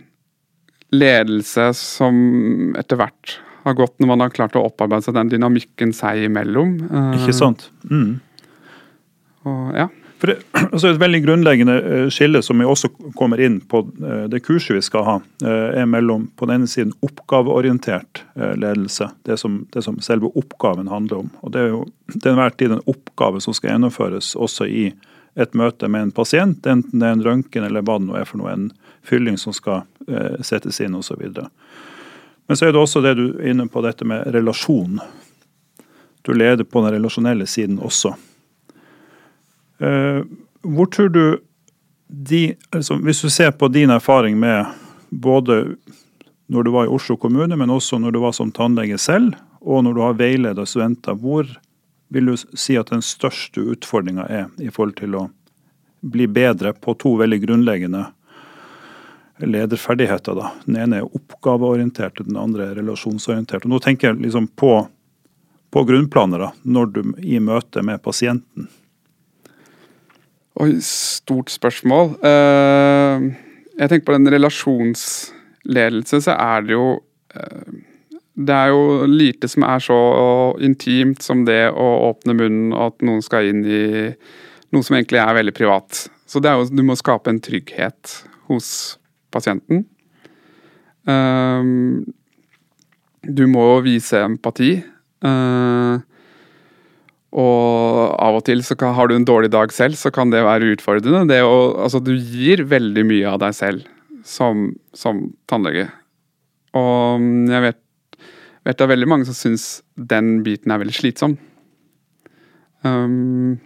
ledelse 0.93 1.71
som 1.77 2.75
etter 2.77 2.99
hvert 2.99 3.39
har 3.65 3.75
gått 3.77 3.97
når 3.99 4.09
man 4.13 4.23
har 4.23 4.33
klart 4.33 4.57
å 4.57 4.63
opparbeide 4.69 5.05
seg 5.05 5.17
den 5.17 5.33
dynamikken 5.33 5.93
seg 5.95 6.27
imellom. 6.29 6.77
Ikke 7.17 7.35
sant? 7.35 7.71
Mm. 7.89 8.19
Og, 9.49 9.65
ja. 9.77 9.89
For 10.19 10.27
det, 10.27 10.37
altså 10.71 10.87
Et 10.87 10.99
veldig 10.99 11.21
grunnleggende 11.23 11.75
eh, 11.79 12.07
skille 12.11 12.41
som 12.43 12.59
vi 12.59 12.67
også 12.67 12.91
kommer 13.17 13.39
inn 13.41 13.59
på 13.71 13.83
eh, 14.03 14.25
det 14.31 14.41
kurset 14.43 14.75
vi 14.75 14.83
skal 14.83 15.05
ha, 15.07 15.15
eh, 15.43 15.79
er 15.81 15.87
mellom 15.87 16.27
på 16.35 16.47
den 16.49 16.59
ene 16.59 16.71
siden 16.71 16.93
oppgaveorientert 17.05 18.25
ledelse, 18.59 19.09
det 19.27 19.39
som, 19.39 19.61
det 19.73 19.83
som 19.83 19.99
selve 20.03 20.31
oppgaven 20.39 20.91
handler 20.91 21.23
om. 21.23 21.29
Og 21.41 21.53
Det 21.55 21.61
er 21.61 21.71
jo 21.71 21.85
til 22.11 22.31
enhver 22.33 22.55
tid 22.57 22.75
en 22.75 22.83
oppgave 22.87 23.41
som 23.43 23.55
skal 23.55 23.73
gjennomføres 23.73 24.33
også 24.35 24.67
i 24.67 24.89
et 25.39 25.55
møte 25.55 25.87
med 25.87 26.07
en 26.07 26.15
pasient, 26.15 26.65
enten 26.67 26.99
det 26.99 27.07
er 27.07 27.15
en 27.15 27.23
røntgen 27.23 27.63
eller 27.63 27.85
hva 27.85 27.99
det 27.99 28.09
nå 28.09 28.17
er 28.19 28.27
for 28.27 28.41
noe, 28.41 28.51
en 28.51 28.71
fylling 29.07 29.37
som 29.39 29.55
skal 29.55 29.85
settes 30.43 30.81
inn 30.81 30.97
osv. 30.97 31.21
Men 32.49 32.57
så 32.57 32.65
er 32.65 32.73
det 32.73 32.81
også 32.81 33.03
det 33.05 33.13
du 33.19 33.27
er 33.37 33.51
inne 33.53 33.67
på, 33.69 33.83
dette 33.85 34.07
med 34.09 34.25
relasjon. 34.33 34.97
Du 36.25 36.33
leder 36.33 36.65
på 36.65 36.81
den 36.81 36.97
relasjonelle 36.97 37.45
siden 37.47 37.77
også. 37.79 38.15
Eh, 39.79 40.21
hvor 40.61 40.91
tror 40.91 41.09
du 41.09 41.23
de, 42.09 42.55
altså 42.73 42.95
Hvis 43.05 43.21
du 43.21 43.29
ser 43.29 43.51
på 43.51 43.67
din 43.67 43.89
erfaring 43.93 44.39
med 44.39 44.65
både 45.09 45.75
når 46.49 46.63
du 46.63 46.71
var 46.71 46.85
i 46.85 46.93
Oslo 46.93 47.17
kommune, 47.17 47.55
men 47.55 47.69
også 47.69 47.99
når 48.01 48.11
du 48.11 48.19
var 48.19 48.31
som 48.33 48.51
tannlege 48.51 48.97
selv, 48.97 49.35
og 49.61 49.83
når 49.83 49.93
du 49.93 50.01
har 50.01 50.15
veileda 50.17 50.65
studenter, 50.65 51.13
hvor 51.13 51.45
vil 52.09 52.31
du 52.31 52.37
si 52.37 52.77
at 52.79 52.89
den 52.89 53.03
største 53.05 53.61
utfordringa 53.61 54.25
er 54.25 54.47
i 54.57 54.71
forhold 54.73 54.95
til 54.97 55.17
å 55.19 55.27
bli 56.01 56.25
bedre 56.31 56.73
på 56.73 56.95
to 56.97 57.13
veldig 57.19 57.41
grunnleggende 57.43 58.07
lederferdigheter? 59.45 60.35
da. 60.35 60.51
Den 60.65 60.79
ene 60.81 61.03
er 61.03 61.15
oppgaveorientert, 61.21 62.23
den 62.25 62.39
andre 62.41 62.71
er 62.71 62.79
relasjonsorientert. 62.81 63.67
Og 63.67 63.75
nå 63.75 63.81
tenker 63.85 64.09
jeg 64.09 64.23
liksom 64.25 64.49
på, 64.57 64.73
på 65.69 65.85
grunnplaner, 65.85 66.47
da, 66.47 66.51
når 66.63 66.93
du 66.95 67.01
i 67.21 67.37
møte 67.37 67.85
med 67.85 68.01
pasienten. 68.01 68.71
Oi, 70.59 70.73
stort 70.83 71.53
spørsmål. 71.53 72.17
Uh, 72.19 73.29
jeg 73.79 73.87
tenker 73.87 74.09
på 74.09 74.15
den 74.17 74.27
relasjonsledelse, 74.33 76.19
så 76.25 76.35
er 76.35 76.65
det 76.65 76.73
jo 76.73 76.87
uh, 76.99 77.77
Det 78.35 78.55
er 78.55 78.73
jo 78.73 79.05
lite 79.07 79.47
som 79.47 79.63
er 79.63 79.79
så 79.83 79.99
intimt 80.59 81.23
som 81.23 81.45
det 81.47 81.69
å 81.71 81.87
åpne 82.09 82.35
munnen 82.35 82.73
og 82.73 82.89
at 82.89 83.07
noen 83.07 83.23
skal 83.23 83.47
inn 83.47 83.63
i 83.63 83.81
noe 84.75 84.83
som 84.83 84.95
egentlig 84.99 85.19
er 85.23 85.39
veldig 85.39 85.55
privat. 85.55 86.05
Så 86.27 86.43
jo, 86.43 86.67
du 86.71 86.83
må 86.83 86.95
skape 86.99 87.31
en 87.31 87.39
trygghet 87.39 88.19
hos 88.51 88.99
pasienten. 89.31 89.85
Uh, 91.07 92.03
du 93.23 93.47
må 93.47 93.67
vise 93.87 94.25
empati. 94.27 94.75
Uh, 95.23 96.03
og 97.29 98.15
av 98.17 98.39
og 98.39 98.45
til 98.47 98.63
så 98.65 98.73
kan, 98.79 98.95
har 98.97 99.09
du 99.09 99.15
en 99.15 99.27
dårlig 99.27 99.51
dag 99.53 99.73
selv, 99.73 99.97
så 99.99 100.09
kan 100.13 100.31
det 100.33 100.41
være 100.45 100.71
utfordrende. 100.73 101.27
Det 101.29 101.43
å, 101.45 101.75
altså, 101.85 102.01
du 102.01 102.15
gir 102.15 102.65
veldig 102.71 103.05
mye 103.05 103.29
av 103.29 103.37
deg 103.43 103.53
selv 103.57 103.85
som, 104.25 104.71
som 104.97 105.27
tannlege. 105.49 105.87
Og 106.77 107.21
jeg 107.49 107.65
vet, 107.67 107.79
vet 108.65 108.79
det 108.79 108.85
er 108.85 108.93
veldig 108.95 109.09
mange 109.09 109.29
som 109.29 109.37
syns 109.37 109.67
den 109.93 110.39
biten 110.45 110.73
er 110.73 110.81
veldig 110.81 110.97
slitsom. 110.97 111.37
Um, 112.81 113.59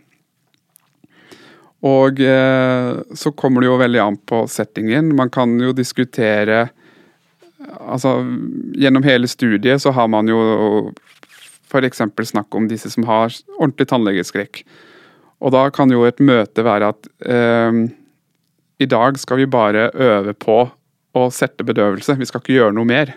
og 1.83 2.19
eh, 2.23 2.91
så 3.15 3.31
kommer 3.35 3.61
det 3.61 3.67
jo 3.67 3.79
veldig 3.79 3.99
an 4.01 4.17
på 4.17 4.45
settingen. 4.49 5.11
Man 5.15 5.31
kan 5.33 5.59
jo 5.61 5.75
diskutere 5.75 6.69
Altså, 7.63 8.17
gjennom 8.75 9.05
hele 9.07 9.27
studiet 9.31 9.79
så 9.79 9.93
har 9.95 10.09
man 10.11 10.27
jo 10.27 10.39
f.eks. 11.73 12.03
snakk 12.29 12.55
om 12.55 12.69
disse 12.69 12.91
som 12.93 13.07
har 13.09 13.33
ordentlig 13.57 13.89
tannlegeskrekk. 13.89 14.63
Og 15.43 15.51
da 15.55 15.65
kan 15.73 15.91
jo 15.91 16.05
et 16.07 16.21
møte 16.23 16.63
være 16.63 16.93
at 16.93 17.09
eh, 17.25 17.81
i 18.83 18.87
dag 18.89 19.19
skal 19.19 19.41
vi 19.41 19.49
bare 19.49 19.89
øve 19.91 20.33
på 20.37 20.61
å 21.13 21.27
sette 21.33 21.65
bedøvelse, 21.65 22.15
vi 22.17 22.29
skal 22.29 22.41
ikke 22.41 22.55
gjøre 22.55 22.77
noe 22.77 22.89
mer. 22.89 23.13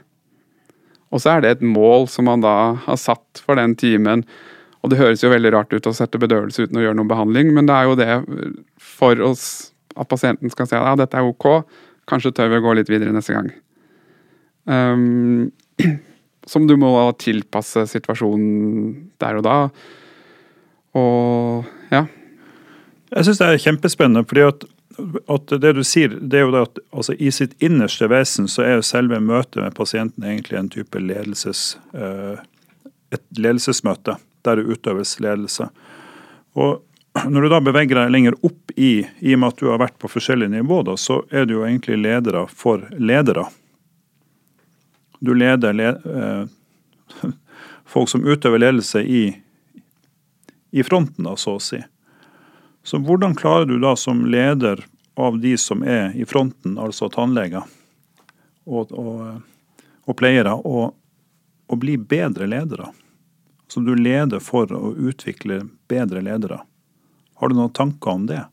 Og 1.14 1.22
så 1.22 1.36
er 1.36 1.44
det 1.44 1.54
et 1.54 1.64
mål 1.64 2.08
som 2.10 2.26
man 2.28 2.42
da 2.44 2.76
har 2.84 2.98
satt 3.00 3.40
for 3.40 3.58
den 3.58 3.76
timen. 3.78 4.24
Og 4.82 4.90
det 4.92 4.98
høres 5.00 5.22
jo 5.24 5.30
veldig 5.32 5.52
rart 5.54 5.72
ut 5.72 5.88
å 5.88 5.94
sette 5.96 6.20
bedøvelse 6.20 6.66
uten 6.66 6.80
å 6.80 6.84
gjøre 6.84 6.98
noen 6.98 7.10
behandling, 7.10 7.54
men 7.56 7.68
det 7.68 7.76
er 7.76 7.88
jo 7.88 7.96
det 7.98 8.10
for 8.78 9.22
oss 9.24 9.46
at 9.96 10.10
pasienten 10.10 10.52
skal 10.52 10.68
si 10.68 10.76
at 10.76 10.84
ja, 10.84 10.96
dette 10.98 11.16
er 11.16 11.26
ok, 11.26 11.64
kanskje 12.10 12.34
tør 12.36 12.52
vi 12.52 12.60
å 12.60 12.66
gå 12.66 12.74
litt 12.76 12.90
videre 12.92 13.14
neste 13.14 13.34
gang. 13.34 13.48
Um, 14.68 15.52
som 16.46 16.66
du 16.66 16.76
må 16.78 16.92
tilpasse 17.18 17.86
situasjonen 17.90 19.10
der 19.20 19.40
og 19.40 19.46
da. 19.46 19.56
Og 20.96 21.66
ja. 21.92 22.06
Jeg 23.12 23.26
syns 23.26 23.40
det 23.42 23.48
er 23.50 23.62
kjempespennende, 23.62 24.24
fordi 24.28 24.44
at, 24.46 24.66
at, 25.32 25.56
det 25.62 25.74
du 25.78 25.82
sier, 25.86 26.14
det 26.20 26.40
er 26.40 26.46
jo 26.46 26.62
at 26.62 26.80
altså, 26.90 27.16
i 27.18 27.32
sitt 27.34 27.54
innerste 27.62 28.08
vesen 28.10 28.48
så 28.50 28.64
er 28.64 28.78
jo 28.78 28.86
selve 28.86 29.20
møtet 29.22 29.60
med 29.62 29.76
pasienten 29.76 30.26
egentlig 30.26 30.58
en 30.60 30.72
type 30.72 31.02
ledelses, 31.02 31.76
uh, 31.94 32.38
et 33.14 33.24
ledelsesmøte 33.38 34.16
der 34.46 34.60
det 34.60 34.70
utøves 34.70 35.16
ledelse. 35.22 35.68
Og 36.56 36.82
når 37.26 37.46
du 37.46 37.50
da 37.50 37.60
beveger 37.64 37.98
deg 37.98 38.12
lenger 38.12 38.36
opp 38.46 38.74
i, 38.76 39.06
i 39.24 39.34
og 39.34 39.40
med 39.42 39.54
at 39.54 39.60
du 39.62 39.70
har 39.72 39.80
vært 39.82 39.96
på 39.98 40.10
forskjellige 40.10 40.52
nivå, 40.52 40.82
da, 40.86 40.96
så 41.00 41.22
er 41.30 41.46
du 41.48 41.56
jo 41.56 41.64
egentlig 41.66 41.98
ledere 42.02 42.44
for 42.50 42.84
ledere. 42.98 43.46
Du 45.20 45.34
leder 45.34 45.72
le, 45.72 45.88
eh, 45.88 47.30
folk 47.84 48.08
som 48.08 48.26
utøver 48.26 48.58
ledelse 48.58 49.02
i, 49.02 49.24
i 50.70 50.82
fronten, 50.82 51.24
da, 51.24 51.36
så 51.36 51.56
å 51.56 51.62
si. 51.62 51.80
Så 52.86 53.00
hvordan 53.02 53.34
klarer 53.34 53.66
du 53.66 53.78
da 53.82 53.96
som 53.98 54.24
leder 54.30 54.84
av 55.16 55.40
de 55.40 55.56
som 55.58 55.82
er 55.82 56.12
i 56.14 56.26
fronten, 56.28 56.76
altså 56.78 57.08
tannleger 57.10 57.64
og, 58.66 58.92
og, 58.92 59.40
og 60.06 60.18
pleiere, 60.18 60.52
å 60.54 61.78
bli 61.80 61.96
bedre 61.98 62.46
ledere? 62.50 62.92
Så 63.68 63.80
du 63.82 63.94
leder 63.98 64.40
for 64.40 64.70
å 64.72 64.92
utvikle 64.94 65.64
bedre 65.90 66.22
ledere. 66.22 66.60
Har 67.36 67.50
du 67.50 67.56
noen 67.58 67.74
tanker 67.74 68.10
om 68.10 68.26
det? 68.28 68.44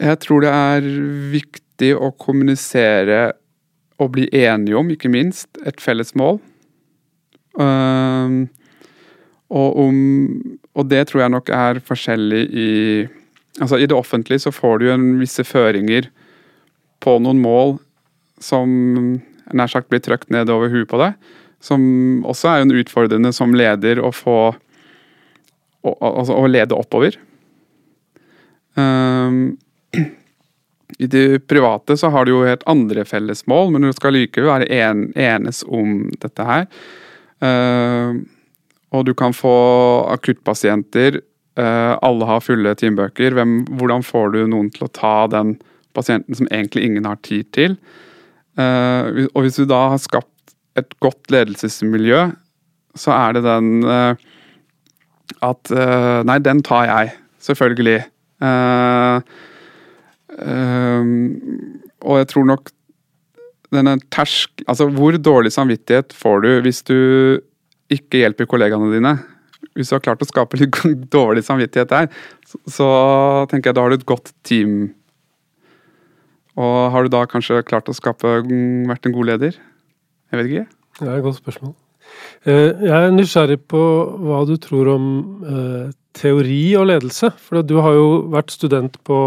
Jeg 0.00 0.20
tror 0.22 0.44
det 0.44 0.52
er 0.54 0.88
viktig 1.32 1.90
å 1.96 2.12
kommunisere 2.20 3.32
å 4.00 4.08
bli 4.12 4.26
enige 4.32 4.78
om, 4.78 4.90
ikke 4.92 5.10
minst, 5.12 5.48
et 5.66 5.80
felles 5.82 6.14
mål. 6.18 6.40
Uh, 7.58 8.46
og, 9.50 9.78
om, 9.82 9.96
og 10.78 10.86
det 10.90 11.08
tror 11.10 11.24
jeg 11.24 11.34
nok 11.34 11.50
er 11.54 11.80
forskjellig 11.82 12.44
i 12.54 12.68
Altså 13.60 13.80
I 13.82 13.86
det 13.90 13.96
offentlige 13.98 14.44
så 14.44 14.52
får 14.54 14.78
du 14.78 14.84
jo 14.86 14.92
en 14.94 15.08
visse 15.18 15.42
føringer 15.44 16.06
på 17.02 17.16
noen 17.20 17.40
mål 17.42 17.74
som 18.40 18.70
nær 19.52 19.68
sagt 19.68 19.90
blir 19.90 20.00
trøkt 20.00 20.30
ned 20.32 20.48
over 20.54 20.70
huet 20.72 20.88
på 20.88 21.00
deg. 21.02 21.18
Som 21.60 21.82
også 22.24 22.52
er 22.52 22.62
en 22.62 22.72
utfordrende 22.72 23.34
som 23.36 23.52
leder 23.52 24.00
å 24.00 24.12
få 24.14 24.38
Å, 25.80 25.90
altså, 25.96 26.34
å 26.36 26.44
lede 26.44 26.76
oppover. 26.76 27.14
Um, 28.76 29.56
I 30.98 31.06
det 31.06 31.46
private 31.50 31.96
så 31.96 32.10
har 32.10 32.26
du 32.26 32.34
jo 32.34 32.44
helt 32.46 32.66
andre 32.70 33.04
fellesmål, 33.08 33.72
men 33.74 33.86
du 33.86 33.92
skal 33.94 34.16
likevel 34.16 34.50
være 34.50 34.68
en, 34.80 35.06
enes 35.18 35.62
om 35.68 36.08
dette 36.22 36.46
her. 36.46 36.68
Uh, 37.40 38.20
og 38.90 39.06
du 39.06 39.12
kan 39.14 39.34
få 39.36 39.54
akuttpasienter. 40.10 41.20
Uh, 41.58 41.94
alle 42.02 42.26
har 42.28 42.44
fulle 42.44 42.74
timebøker. 42.78 43.34
Hvem, 43.36 43.60
hvordan 43.78 44.04
får 44.06 44.34
du 44.34 44.40
noen 44.50 44.70
til 44.74 44.86
å 44.86 44.92
ta 44.94 45.14
den 45.30 45.56
pasienten 45.96 46.38
som 46.38 46.48
egentlig 46.50 46.86
ingen 46.86 47.08
har 47.08 47.20
tid 47.26 47.50
til? 47.56 47.76
Uh, 48.58 49.26
og 49.32 49.44
hvis 49.44 49.60
du 49.60 49.66
da 49.70 49.86
har 49.94 50.02
skapt 50.02 50.54
et 50.78 50.94
godt 51.02 51.30
ledelsesmiljø, 51.32 52.30
så 52.98 53.14
er 53.14 53.36
det 53.36 53.44
den 53.46 53.86
uh, 53.86 54.14
at 55.46 55.70
Nei, 56.26 56.40
den 56.42 56.58
tar 56.66 56.88
jeg. 56.88 57.12
Selvfølgelig. 57.40 58.00
Og 60.38 62.20
jeg 62.20 62.28
tror 62.30 62.46
nok 62.48 62.70
denne 63.74 63.96
tersk... 64.14 64.62
Altså, 64.66 64.86
hvor 64.94 65.16
dårlig 65.18 65.52
samvittighet 65.54 66.14
får 66.16 66.44
du 66.44 66.48
hvis 66.64 66.82
du 66.86 66.96
ikke 67.90 68.22
hjelper 68.22 68.48
kollegaene 68.50 68.92
dine? 68.94 69.16
Hvis 69.74 69.90
du 69.90 69.96
har 69.96 70.04
klart 70.04 70.22
å 70.22 70.28
skape 70.28 70.58
litt 70.60 70.78
dårlig 71.16 71.44
samvittighet 71.46 71.92
der, 71.92 72.08
så 72.70 72.88
tenker 73.50 73.70
jeg 73.70 73.78
da 73.78 73.84
har 73.84 73.92
du 73.92 74.00
et 74.00 74.08
godt 74.08 74.32
team 74.46 74.90
og 76.58 76.90
har 76.92 77.06
du 77.06 77.12
da 77.12 77.26
kanskje 77.30 77.62
klart 77.66 77.88
å 77.90 77.96
skape, 77.96 78.40
vært 78.88 79.06
en 79.06 79.14
god 79.14 79.28
leder? 79.32 79.56
Jeg 80.30 80.40
vet 80.40 80.50
ikke. 80.50 80.66
Det 81.00 81.08
er 81.08 81.16
et 81.16 81.24
godt 81.24 81.40
spørsmål. 81.40 81.74
Eh, 82.44 82.82
jeg 82.84 82.96
er 82.96 83.14
nysgjerrig 83.14 83.60
på 83.70 83.82
hva 84.26 84.42
du 84.48 84.56
tror 84.60 84.90
om 84.96 85.04
eh, 85.46 85.92
teori 86.16 86.62
og 86.80 86.88
ledelse. 86.90 87.30
For 87.40 87.62
du 87.62 87.76
har 87.80 87.96
jo 87.96 88.08
vært 88.34 88.54
student 88.54 88.98
på 89.06 89.18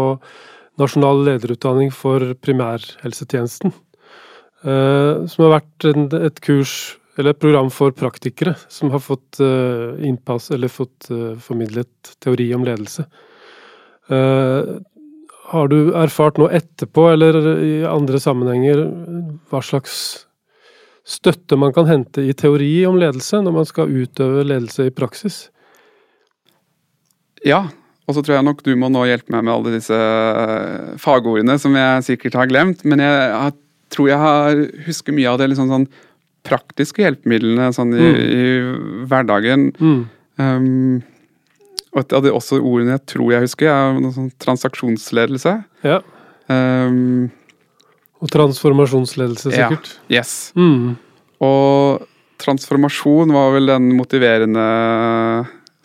Nasjonal 0.80 1.22
lederutdanning 1.26 1.92
for 1.94 2.34
primærhelsetjenesten. 2.42 3.74
Eh, 4.64 5.24
som 5.30 5.44
har 5.44 5.60
vært 5.60 5.88
et 6.18 6.40
kurs, 6.44 6.96
eller 7.18 7.34
et 7.34 7.42
program 7.42 7.70
for 7.70 7.94
praktikere, 7.94 8.56
som 8.72 8.90
har 8.90 9.02
fått 9.04 9.38
innpass, 9.38 10.48
eller 10.50 10.72
fått 10.72 11.06
formidlet 11.38 12.16
teori 12.18 12.48
om 12.56 12.64
ledelse. 12.66 13.04
Har 15.52 15.70
du 15.70 15.92
erfart 15.94 16.40
noe 16.42 16.50
etterpå, 16.58 17.04
eller 17.12 17.38
i 17.62 17.74
andre 17.86 18.18
sammenhenger, 18.18 18.82
hva 19.46 19.62
slags 19.62 20.26
støtte 21.04 21.56
man 21.60 21.72
kan 21.76 21.86
hente 21.86 22.24
i 22.24 22.32
teori 22.32 22.86
om 22.88 22.96
ledelse, 22.98 23.42
når 23.44 23.58
man 23.60 23.68
skal 23.68 23.92
utøve 23.92 24.44
ledelse 24.46 24.88
i 24.88 24.94
praksis? 24.94 25.38
Ja, 27.44 27.66
og 28.04 28.16
så 28.16 28.20
tror 28.24 28.36
jeg 28.36 28.46
nok 28.46 28.64
du 28.66 28.74
må 28.76 28.90
nå 28.92 29.06
hjelpe 29.08 29.32
meg 29.32 29.46
med 29.46 29.54
alle 29.54 29.76
disse 29.78 29.96
eh, 29.96 30.96
fagordene 31.00 31.56
som 31.60 31.76
jeg 31.78 32.04
sikkert 32.10 32.36
har 32.36 32.50
glemt. 32.50 32.84
Men 32.84 33.00
jeg, 33.00 33.30
jeg 33.32 33.54
tror 33.94 34.10
jeg 34.10 34.20
har, 34.20 34.60
husker 34.88 35.16
mye 35.16 35.30
av 35.30 35.40
det 35.40 35.48
liksom 35.52 35.70
sånn 35.72 35.86
praktiske 36.44 37.00
hjelpemidlene 37.00 37.70
sånn 37.72 37.94
i, 37.96 38.04
mm. 38.04 38.18
i 38.20 39.06
hverdagen. 39.08 39.70
Mm. 39.80 40.02
Um, 40.36 40.98
og 41.94 42.02
et 42.02 42.12
av 42.18 42.26
de 42.26 42.34
også 42.34 42.58
ordene 42.58 42.96
jeg 42.98 43.06
tror 43.14 43.32
jeg 43.32 43.46
husker, 43.46 43.70
er 43.70 43.96
noe 44.02 44.12
sånn 44.12 44.28
transaksjonsledelse. 44.42 45.54
Ja. 45.86 46.00
Um, 46.52 47.30
og 48.20 48.32
transformasjonsledelse, 48.34 49.52
sikkert. 49.54 49.94
Ja. 50.10 50.20
Yes. 50.20 50.50
Mm. 50.58 50.96
Og 51.44 52.04
transformasjon 52.42 53.32
var 53.32 53.54
vel 53.54 53.70
den 53.70 53.92
motiverende 53.96 54.64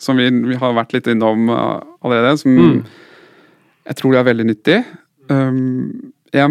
som 0.00 0.20
vi, 0.20 0.28
vi 0.48 0.58
har 0.58 0.76
vært 0.76 0.94
litt 0.96 1.10
innom 1.12 1.50
uh, 1.52 1.80
allerede, 2.04 2.38
som 2.40 2.56
mm. 2.56 2.80
jeg 3.90 4.00
tror 4.00 4.16
er 4.16 4.28
veldig 4.30 4.46
nyttig. 4.48 4.80
Um, 5.30 6.12
jeg, 6.34 6.50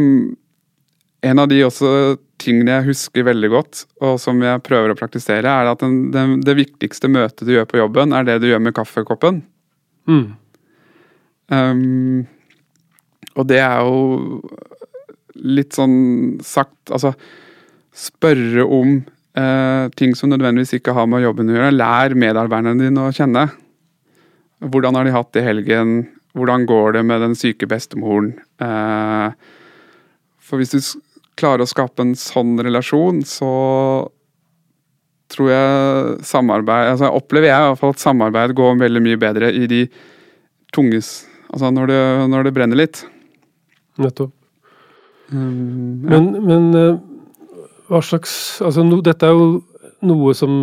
en 1.30 1.42
av 1.44 1.50
de 1.52 1.64
også 1.66 1.92
tingene 2.40 2.78
jeg 2.78 2.90
husker 2.92 3.28
veldig 3.28 3.52
godt, 3.52 3.84
og 4.06 4.20
som 4.22 4.40
jeg 4.44 4.64
prøver 4.66 4.94
å 4.94 4.98
praktisere, 5.00 5.52
er 5.52 5.72
at 5.72 5.82
den, 5.84 6.10
den, 6.14 6.38
det 6.46 6.56
viktigste 6.60 7.12
møtet 7.12 7.48
du 7.48 7.56
gjør 7.56 7.68
på 7.70 7.82
jobben, 7.82 8.16
er 8.16 8.28
det 8.28 8.40
du 8.44 8.50
gjør 8.52 8.64
med 8.64 8.76
kaffekoppen. 8.78 9.42
Mm. 10.10 10.28
Um, 11.50 12.28
og 13.36 13.48
det 13.50 13.60
er 13.64 13.82
jo 13.82 14.42
litt 15.40 15.74
sånn 15.74 16.40
sagt 16.46 16.92
Altså 16.94 17.14
spørre 17.96 18.66
om 18.66 19.00
uh, 19.38 19.90
ting 20.00 20.16
som 20.18 20.32
nødvendigvis 20.32 20.78
ikke 20.80 20.96
har 20.98 21.10
med 21.10 21.26
jobben 21.26 21.52
å 21.52 21.58
gjøre. 21.58 21.76
Lær 21.76 22.16
medarbeiderne 22.18 22.88
dine 22.88 23.10
å 23.10 23.14
kjenne. 23.16 23.50
Hvordan 24.60 24.98
har 24.98 25.08
de 25.08 25.16
hatt 25.16 25.32
det 25.36 25.44
i 25.44 25.48
helgen? 25.48 26.00
Hvordan 26.38 26.66
går 26.70 26.98
det 26.98 27.04
med 27.08 27.24
den 27.24 27.36
syke 27.38 27.68
bestemoren? 27.70 28.34
Eh, 28.62 29.32
for 30.44 30.62
hvis 30.62 30.74
du 30.74 30.80
klarer 31.40 31.64
å 31.64 31.70
skape 31.70 32.04
en 32.04 32.16
sånn 32.20 32.58
relasjon, 32.62 33.24
så 33.28 33.50
tror 35.30 35.52
jeg 35.52 36.14
samarbeid 36.26 36.90
altså 36.90 37.12
Opplever 37.14 37.52
jeg 37.52 37.62
i 37.62 37.66
hvert 37.70 37.82
fall 37.84 37.92
at 37.94 38.02
samarbeid 38.02 38.56
går 38.58 38.80
veldig 38.80 39.02
mye 39.06 39.20
bedre 39.22 39.52
i 39.54 39.68
de 39.70 39.84
tunges 40.74 41.12
Altså 41.54 41.70
når 41.74 41.90
det, 41.90 42.02
når 42.30 42.44
det 42.46 42.52
brenner 42.54 42.78
litt. 42.78 43.00
Nettopp. 43.98 44.30
Mm, 45.34 46.04
ja. 46.06 46.10
Men, 46.12 46.28
men 46.46 46.68
uh, 46.78 47.00
hva 47.90 48.02
slags 48.06 48.34
Altså 48.66 48.86
no, 48.86 49.02
dette 49.06 49.28
er 49.28 49.36
jo 49.36 49.60
noe 50.06 50.34
som 50.38 50.54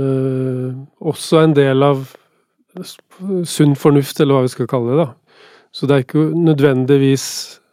eh, 0.00 0.76
også 1.04 1.40
er 1.40 1.48
en 1.48 1.56
del 1.56 1.84
av 1.84 2.06
sunn 3.48 3.74
fornuft, 3.76 4.18
eller 4.20 4.36
hva 4.36 4.44
vi 4.46 4.52
skal 4.52 4.68
kalle 4.68 4.94
det. 4.94 5.04
da. 5.04 5.38
Så 5.72 5.88
det 5.88 5.94
er 5.94 6.04
ikke 6.04 6.24
nødvendigvis 6.32 7.26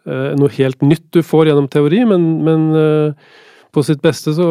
eh, 0.07 0.33
noe 0.39 0.51
helt 0.57 0.83
nytt 0.83 1.09
du 1.15 1.21
får 1.23 1.49
gjennom 1.49 1.69
teori, 1.71 2.01
men, 2.07 2.25
men 2.43 2.65
på 3.75 3.83
sitt 3.87 4.03
beste 4.03 4.35
så 4.35 4.49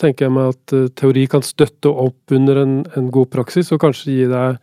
tenker 0.00 0.26
jeg 0.26 0.34
meg 0.34 0.54
at 0.54 0.74
teori 0.96 1.26
kan 1.30 1.44
støtte 1.44 1.92
opp 1.92 2.32
under 2.32 2.62
en, 2.62 2.78
en 2.96 3.12
god 3.12 3.28
praksis, 3.32 3.72
og 3.72 3.82
kanskje 3.84 4.16
gi 4.16 4.30
deg 4.32 4.60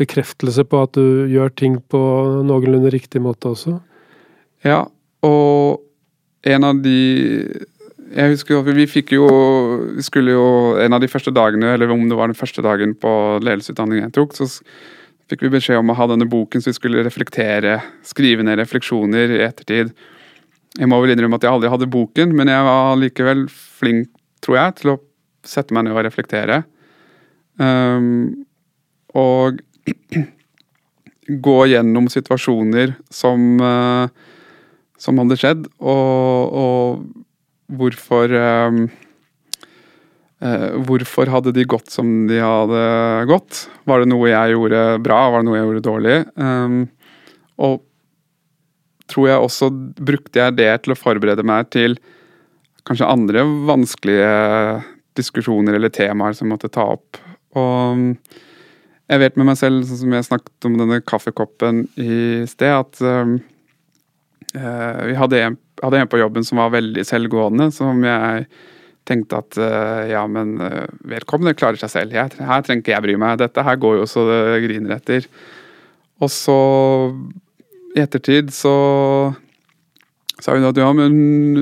bekreftelse 0.00 0.64
på 0.66 0.82
at 0.86 0.96
du 0.96 1.26
gjør 1.30 1.52
ting 1.54 1.78
på 1.90 2.00
noenlunde 2.46 2.92
riktig 2.92 3.22
måte 3.22 3.52
også? 3.52 3.78
Ja, 4.66 4.84
og 5.24 5.84
en 6.44 6.66
av 6.66 6.80
de 6.84 6.98
Jeg 8.14 8.30
husker 8.30 8.54
jo, 8.54 8.62
vi 8.62 8.86
fikk 8.86 9.14
jo 9.16 9.26
Vi 9.96 10.04
skulle 10.06 10.34
jo 10.36 10.46
En 10.84 10.94
av 10.94 11.02
de 11.02 11.10
første 11.10 11.32
dagene, 11.34 11.72
eller 11.74 11.90
om 11.90 12.04
det 12.08 12.18
var 12.18 12.30
den 12.30 12.38
første 12.38 12.62
dagen 12.62 12.94
på 12.98 13.10
ledelsesutdanningen 13.42 14.08
jeg 14.08 14.14
tok, 14.14 14.36
så 14.38 14.46
fikk 15.30 15.46
vi 15.46 15.54
beskjed 15.56 15.80
om 15.80 15.90
å 15.90 15.96
ha 15.98 16.06
denne 16.10 16.28
boken 16.28 16.62
så 16.62 16.70
vi 16.70 16.76
skulle 16.76 17.04
reflektere, 17.06 17.78
skrive 18.04 18.44
ned 18.44 18.58
refleksjoner 18.60 19.32
i 19.32 19.40
ettertid. 19.46 19.94
Jeg 20.76 20.90
må 20.90 20.98
vel 21.00 21.14
innrømme 21.14 21.38
at 21.40 21.46
jeg 21.46 21.54
aldri 21.54 21.70
hadde 21.72 21.88
boken, 21.88 22.34
men 22.36 22.50
jeg 22.52 22.66
var 22.66 22.98
likevel 23.00 23.46
flink, 23.48 24.10
tror 24.44 24.58
jeg, 24.58 24.76
til 24.82 24.92
å 24.92 24.98
sette 25.48 25.72
meg 25.72 25.86
ned 25.86 25.96
og 25.96 26.04
reflektere. 26.04 26.60
Um, 27.56 28.44
og 29.16 29.62
gå 31.48 31.58
gjennom 31.72 32.12
situasjoner 32.12 32.98
som, 33.08 33.48
uh, 33.64 34.04
som 35.00 35.24
hadde 35.24 35.40
skjedd, 35.40 35.68
og, 35.80 36.58
og 36.60 37.23
hvorfor 37.78 38.32
um, 38.34 38.84
uh, 40.44 40.70
Hvorfor 40.88 41.30
hadde 41.32 41.54
de 41.56 41.66
gått 41.68 41.92
som 41.92 42.26
de 42.30 42.40
hadde 42.42 42.84
gått? 43.30 43.66
Var 43.88 44.02
det 44.02 44.10
noe 44.12 44.30
jeg 44.30 44.54
gjorde 44.54 44.84
bra, 45.04 45.20
var 45.32 45.42
det 45.42 45.48
noe 45.48 45.58
jeg 45.58 45.68
gjorde 45.68 45.86
dårlig? 45.88 46.18
Um, 46.40 46.80
og 47.64 47.82
tror 49.10 49.28
jeg 49.28 49.44
også 49.46 49.70
brukte 50.00 50.40
jeg 50.40 50.56
det 50.58 50.70
til 50.84 50.94
å 50.94 50.98
forberede 50.98 51.44
meg 51.46 51.68
til 51.74 51.98
kanskje 52.88 53.08
andre 53.08 53.44
vanskelige 53.68 54.32
diskusjoner 55.16 55.76
eller 55.76 55.92
temaer 55.94 56.36
som 56.36 56.50
måtte 56.52 56.72
ta 56.72 56.86
opp. 56.96 57.20
Og 57.56 58.16
jeg 59.04 59.20
vet 59.20 59.36
med 59.36 59.50
meg 59.50 59.58
selv, 59.60 59.84
sånn 59.86 60.00
som 60.00 60.14
jeg 60.16 60.26
snakket 60.26 60.68
om 60.68 60.78
denne 60.80 61.00
kaffekoppen 61.04 61.84
i 62.00 62.44
sted, 62.48 62.72
at 62.72 63.00
uh, 63.04 63.36
vi 64.54 65.16
hadde 65.18 65.42
en, 65.42 65.58
hadde 65.84 66.00
en, 66.02 66.10
på 66.10 66.20
jobben 66.20 66.46
som 66.46 66.60
var 66.62 66.72
veldig 66.74 67.04
selvgående, 67.06 67.68
som 67.74 68.00
jeg 68.06 68.46
tenkte 69.08 69.40
at 69.42 69.58
uh, 69.60 70.02
ja, 70.08 70.22
men 70.30 70.56
uh, 70.62 70.86
vedkommende 71.04 71.56
klarer 71.58 71.80
seg 71.80 71.92
selv. 71.92 72.16
Jeg, 72.16 72.32
her 72.40 72.64
trenger 72.64 72.82
ikke 72.82 72.94
jeg 72.94 73.04
bry 73.04 73.16
meg. 73.20 73.38
Dette 73.42 73.64
her 73.66 73.78
går 73.80 73.98
jo 74.00 74.08
så 74.08 74.24
det 74.30 74.42
griner 74.64 74.96
etter. 74.96 75.28
Og 76.24 76.32
så, 76.32 76.58
i 77.92 78.00
ettertid, 78.00 78.52
så 78.54 78.74
sa 80.40 80.56
hun 80.56 80.66
at 80.68 80.78
ja, 80.80 80.88
men 80.96 81.14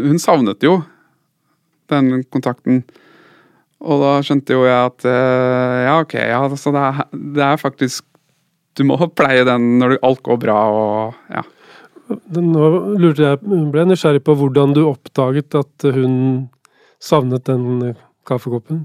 hun 0.07 0.23
savnet 0.23 0.63
jo 0.65 0.79
den 1.93 2.23
kontakten. 2.33 2.85
Og 3.83 3.99
da 3.99 4.15
skjønte 4.23 4.55
jo 4.55 4.63
jeg 4.63 4.79
at 4.93 5.07
eh, 5.11 5.79
ja, 5.89 5.97
ok, 6.05 6.15
ja, 6.31 6.41
så 6.55 6.73
det 6.75 6.83
er, 6.87 7.01
det 7.11 7.47
er 7.49 7.61
faktisk 7.61 8.07
du 8.79 8.87
må 8.89 8.97
pleie 9.17 9.45
den 9.45 9.77
når 9.81 9.99
alt 10.07 10.23
går 10.25 10.39
bra 10.41 10.59
og 10.73 11.33
ja. 11.33 11.43
Nå 12.37 12.69
lurte 13.01 13.25
jeg, 13.25 13.41
ble 13.43 13.83
jeg 13.83 13.91
nysgjerrig 13.93 14.23
på 14.27 14.37
hvordan 14.39 14.75
du 14.77 14.85
oppdaget 14.87 15.57
at 15.59 15.87
hun 15.95 16.15
savnet 17.03 17.47
den 17.49 17.95
kaffekoppen. 18.29 18.85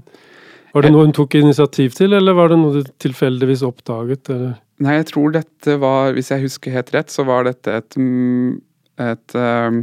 Var 0.74 0.84
det 0.84 0.92
noe 0.92 1.06
hun 1.06 1.14
tok 1.16 1.38
initiativ 1.38 1.94
til, 1.96 2.12
eller 2.16 2.36
var 2.36 2.52
det 2.52 2.58
noe 2.60 2.82
du 2.82 2.90
tilfeldigvis 3.00 3.64
oppdaget? 3.66 4.28
Eller? 4.34 4.58
Nei, 4.84 4.98
jeg 5.00 5.08
tror 5.10 5.32
dette 5.34 5.78
var, 5.80 6.12
hvis 6.16 6.30
jeg 6.30 6.44
husker 6.44 6.74
helt 6.74 6.92
rett, 6.94 7.10
så 7.10 7.24
var 7.26 7.48
dette 7.48 7.78
et, 7.80 7.96
mm, 7.98 8.58
et 9.02 9.38
um, 9.38 9.80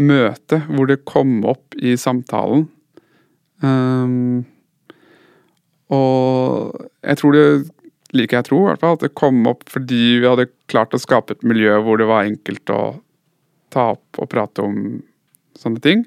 møte 0.00 0.60
hvor 0.68 0.90
det 0.90 1.00
kom 1.08 1.40
opp 1.48 1.76
i 1.80 1.96
samtalen. 2.00 2.68
Um, 3.64 4.44
og 5.90 6.76
jeg 7.02 7.20
tror 7.20 7.34
det 7.36 7.46
liker 8.16 8.40
jeg 8.40 8.48
tro, 8.48 8.62
i 8.64 8.70
hvert 8.70 8.82
fall, 8.82 8.96
at 8.98 9.04
det 9.04 9.16
kom 9.18 9.44
opp 9.50 9.68
fordi 9.70 10.20
vi 10.22 10.26
hadde 10.28 10.50
klart 10.70 10.94
å 10.96 11.00
skape 11.00 11.36
et 11.36 11.46
miljø 11.46 11.76
hvor 11.84 12.00
det 12.00 12.08
var 12.10 12.26
enkelt 12.26 12.72
å 12.74 12.82
ta 13.70 13.92
opp 13.94 14.18
og 14.18 14.30
prate 14.32 14.64
om 14.66 14.76
sånne 15.58 15.82
ting. 15.84 16.04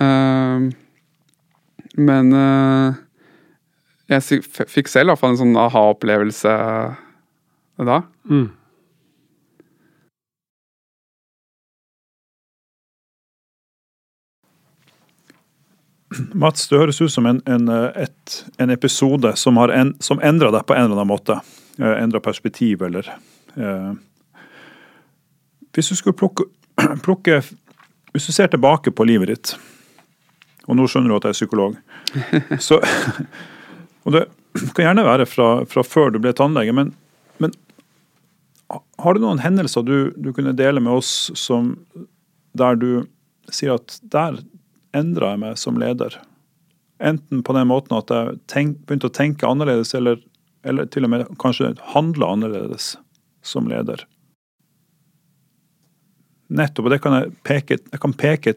Um, 0.00 0.70
men 2.00 2.32
uh, 2.32 2.96
jeg 4.12 4.42
fikk 4.48 4.88
selv 4.90 5.10
i 5.10 5.12
hvert 5.12 5.20
fall 5.20 5.34
en 5.34 5.42
sånn 5.42 5.58
aha-opplevelse 5.60 6.56
da. 7.82 7.98
Mm. 8.30 8.48
Mats, 16.34 16.68
det 16.68 16.78
høres 16.80 17.00
ut 17.00 17.12
som 17.12 17.26
en, 17.28 17.40
en, 17.46 17.68
et, 17.96 18.38
en 18.58 18.70
episode 18.70 19.34
som, 19.40 19.58
har 19.60 19.72
en, 19.74 19.94
som 20.02 20.20
endra 20.22 20.50
deg 20.54 20.66
på 20.68 20.76
en 20.76 20.86
eller 20.86 20.98
annen 21.00 21.12
måte. 21.12 21.38
Eh, 21.78 22.02
endra 22.02 22.20
perspektiv, 22.20 22.82
eller 22.82 23.08
eh, 23.56 23.92
Hvis 25.72 25.88
du 25.88 25.96
skulle 25.96 26.16
plukke, 26.16 26.44
plukke 27.06 27.40
Hvis 28.12 28.26
du 28.28 28.32
ser 28.32 28.52
tilbake 28.52 28.92
på 28.92 29.06
livet 29.08 29.32
ditt, 29.32 29.54
og 30.68 30.76
nå 30.78 30.86
skjønner 30.86 31.10
du 31.10 31.16
at 31.16 31.26
jeg 31.26 31.34
er 31.34 31.40
psykolog, 31.40 31.78
så 32.60 32.78
Og 34.04 34.14
det 34.16 34.26
kan 34.74 34.84
gjerne 34.84 35.06
være 35.06 35.26
fra, 35.30 35.48
fra 35.64 35.84
før 35.86 36.10
du 36.12 36.18
ble 36.20 36.34
tannlege, 36.36 36.74
men, 36.76 36.90
men 37.40 37.54
har 39.00 39.14
du 39.14 39.22
noen 39.22 39.40
hendelser 39.42 39.84
du, 39.86 39.96
du 40.16 40.32
kunne 40.34 40.54
dele 40.58 40.82
med 40.82 40.92
oss 41.00 41.30
som, 41.38 41.76
der 42.58 42.76
du 42.76 42.88
sier 43.52 43.76
at 43.78 43.96
der 44.12 44.40
endra 44.96 45.32
jeg 45.32 45.42
meg 45.42 45.58
som 45.60 45.80
leder. 45.80 46.18
Enten 47.02 47.42
på 47.42 47.56
den 47.56 47.68
måten 47.70 47.96
at 47.98 48.12
jeg 48.12 48.38
tenk, 48.50 48.80
begynte 48.86 49.10
å 49.10 49.14
tenke 49.14 49.48
annerledes, 49.48 49.94
eller, 49.98 50.20
eller 50.64 50.88
til 50.92 51.08
og 51.08 51.12
med 51.14 51.26
kanskje 51.42 51.74
handle 51.94 52.28
annerledes 52.36 52.94
som 53.42 53.68
leder. 53.70 54.04
Nettopp, 56.52 56.86
og 56.86 56.92
det 56.92 57.00
kan 57.02 57.16
jeg 57.16 57.32
peke, 57.48 57.78
jeg 57.80 58.02
kan 58.02 58.14
peke 58.14 58.56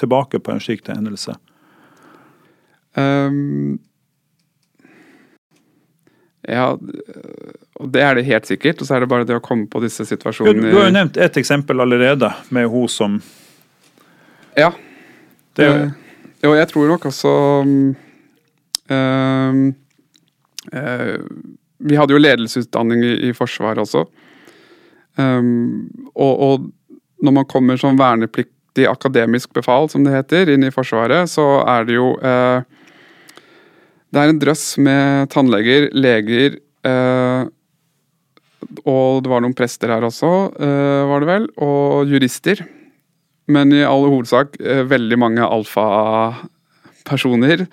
tilbake 0.00 0.40
på 0.40 0.52
en 0.52 0.60
slik 0.62 0.86
hendelse. 0.88 1.34
Um, 2.94 3.78
ja, 6.48 6.72
og 7.80 7.90
det 7.94 8.02
er 8.02 8.16
det 8.16 8.26
helt 8.28 8.48
sikkert. 8.48 8.80
Og 8.80 8.88
så 8.88 8.96
er 8.96 9.04
det 9.04 9.10
bare 9.12 9.26
det 9.28 9.36
å 9.38 9.44
komme 9.44 9.68
på 9.70 9.82
disse 9.84 10.06
situasjonene 10.08 10.62
Du, 10.62 10.70
du 10.72 10.78
har 10.78 10.88
jo 10.88 10.96
nevnt 10.96 11.20
et 11.20 11.40
eksempel 11.40 11.82
allerede, 11.84 12.32
med 12.50 12.70
hun 12.72 12.88
som 12.88 13.20
Ja. 14.58 14.72
Det, 15.58 15.66
uh, 15.66 15.90
jo, 16.44 16.54
jeg 16.56 16.68
tror 16.70 16.90
nok 16.92 17.06
også 17.10 17.32
uh, 18.90 19.60
uh, 20.74 21.16
Vi 21.90 21.98
hadde 21.98 22.14
jo 22.14 22.22
ledelsesutdanning 22.22 23.04
i, 23.04 23.14
i 23.30 23.34
Forsvaret 23.36 23.82
også. 23.82 24.04
Um, 25.18 25.90
og, 26.14 26.34
og, 26.46 26.68
når 27.20 27.34
man 27.36 27.44
kommer 27.44 27.76
som 27.76 27.98
vernepliktig 28.00 28.86
akademisk 28.88 29.50
befal, 29.52 29.90
som 29.92 30.06
det 30.06 30.14
heter, 30.14 30.48
inn 30.54 30.64
i 30.64 30.72
Forsvaret, 30.72 31.28
så 31.28 31.44
er 31.68 31.84
det 31.84 31.98
jo 31.98 32.14
Det 34.08 34.22
er 34.22 34.32
en 34.32 34.40
drøss 34.40 34.78
med 34.80 35.28
tannleger, 35.34 35.90
leger 35.92 36.56
og 38.88 39.20
det 39.20 39.30
var 39.30 39.44
noen 39.44 39.56
prester 39.58 39.92
her 39.92 40.06
også, 40.08 40.30
var 41.10 41.20
det 41.20 41.28
vel, 41.28 41.46
og 41.60 42.08
jurister 42.08 42.64
men 43.50 43.72
i 43.74 43.82
all 43.86 44.04
hovedsak 44.08 44.60
eh, 44.60 44.84
veldig 44.88 45.18
mange 45.20 45.44
alfapersoner 45.44 47.66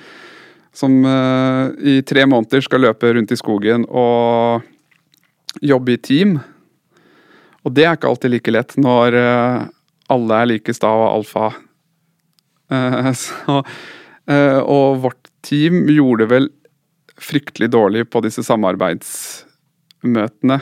som 0.75 1.05
eh, 1.05 1.69
i 1.93 2.01
tre 2.07 2.25
måneder 2.29 2.61
skal 2.65 2.81
løpe 2.85 3.13
rundt 3.15 3.31
i 3.33 3.37
skogen 3.39 3.85
og 3.87 4.61
jobbe 5.63 5.91
i 5.95 6.01
team. 6.01 6.39
Og 7.65 7.73
det 7.75 7.83
er 7.85 7.93
ikke 7.97 8.09
alltid 8.11 8.31
like 8.33 8.51
lett 8.53 8.71
når 8.79 9.07
eh, 9.17 9.57
alle 10.13 10.33
er 10.41 10.45
like 10.53 10.71
sta 10.75 10.89
og 10.93 11.13
alfa. 11.15 11.47
Så, 13.15 13.63
og 14.67 14.87
vårt 14.99 15.25
team 15.45 15.87
gjorde 15.87 16.25
vel 16.27 16.49
fryktelig 17.15 17.69
dårlig 17.71 18.09
på 18.11 18.19
disse 18.25 18.43
samarbeidsmøtene. 18.43 20.57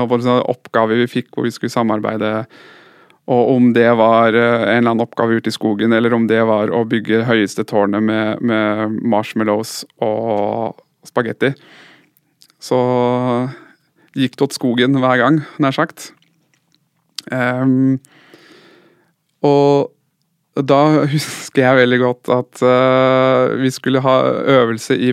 Og 0.00 0.12
oppgaver 0.24 0.96
vi 1.02 1.12
fikk 1.12 1.28
hvor 1.36 1.44
vi 1.44 1.52
skulle 1.52 1.76
samarbeide 1.76 2.48
og 3.24 3.50
om 3.54 3.70
det 3.72 3.88
var 3.96 4.36
eh, 4.36 4.66
en 4.68 4.82
eller 4.82 4.90
annen 4.90 5.04
oppgave 5.04 5.38
ute 5.38 5.48
i 5.48 5.54
skogen, 5.54 5.94
eller 5.96 6.12
om 6.16 6.26
det 6.28 6.42
var 6.44 6.72
å 6.74 6.82
bygge 6.88 7.24
høyeste 7.28 7.64
tårnet 7.68 8.04
med, 8.04 8.42
med 8.44 8.98
marshmallows 9.00 9.84
og 10.04 10.76
spagetti, 11.08 11.54
så 12.60 12.78
gikk 14.16 14.36
det 14.36 14.46
åt 14.46 14.56
skogen 14.56 15.00
hver 15.00 15.20
gang, 15.20 15.40
nær 15.60 15.74
sagt. 15.76 16.12
Um, 17.32 17.98
og 19.44 19.92
da 20.54 21.06
husker 21.10 21.64
jeg 21.64 21.80
veldig 21.80 22.00
godt 22.04 22.30
at 22.32 22.62
uh, 22.62 23.60
vi 23.60 23.70
skulle 23.72 24.04
ha 24.04 24.20
øvelse 24.60 24.96
i, 25.00 25.12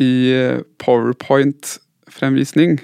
i 0.00 0.12
powerpoint-fremvisning. 0.80 2.80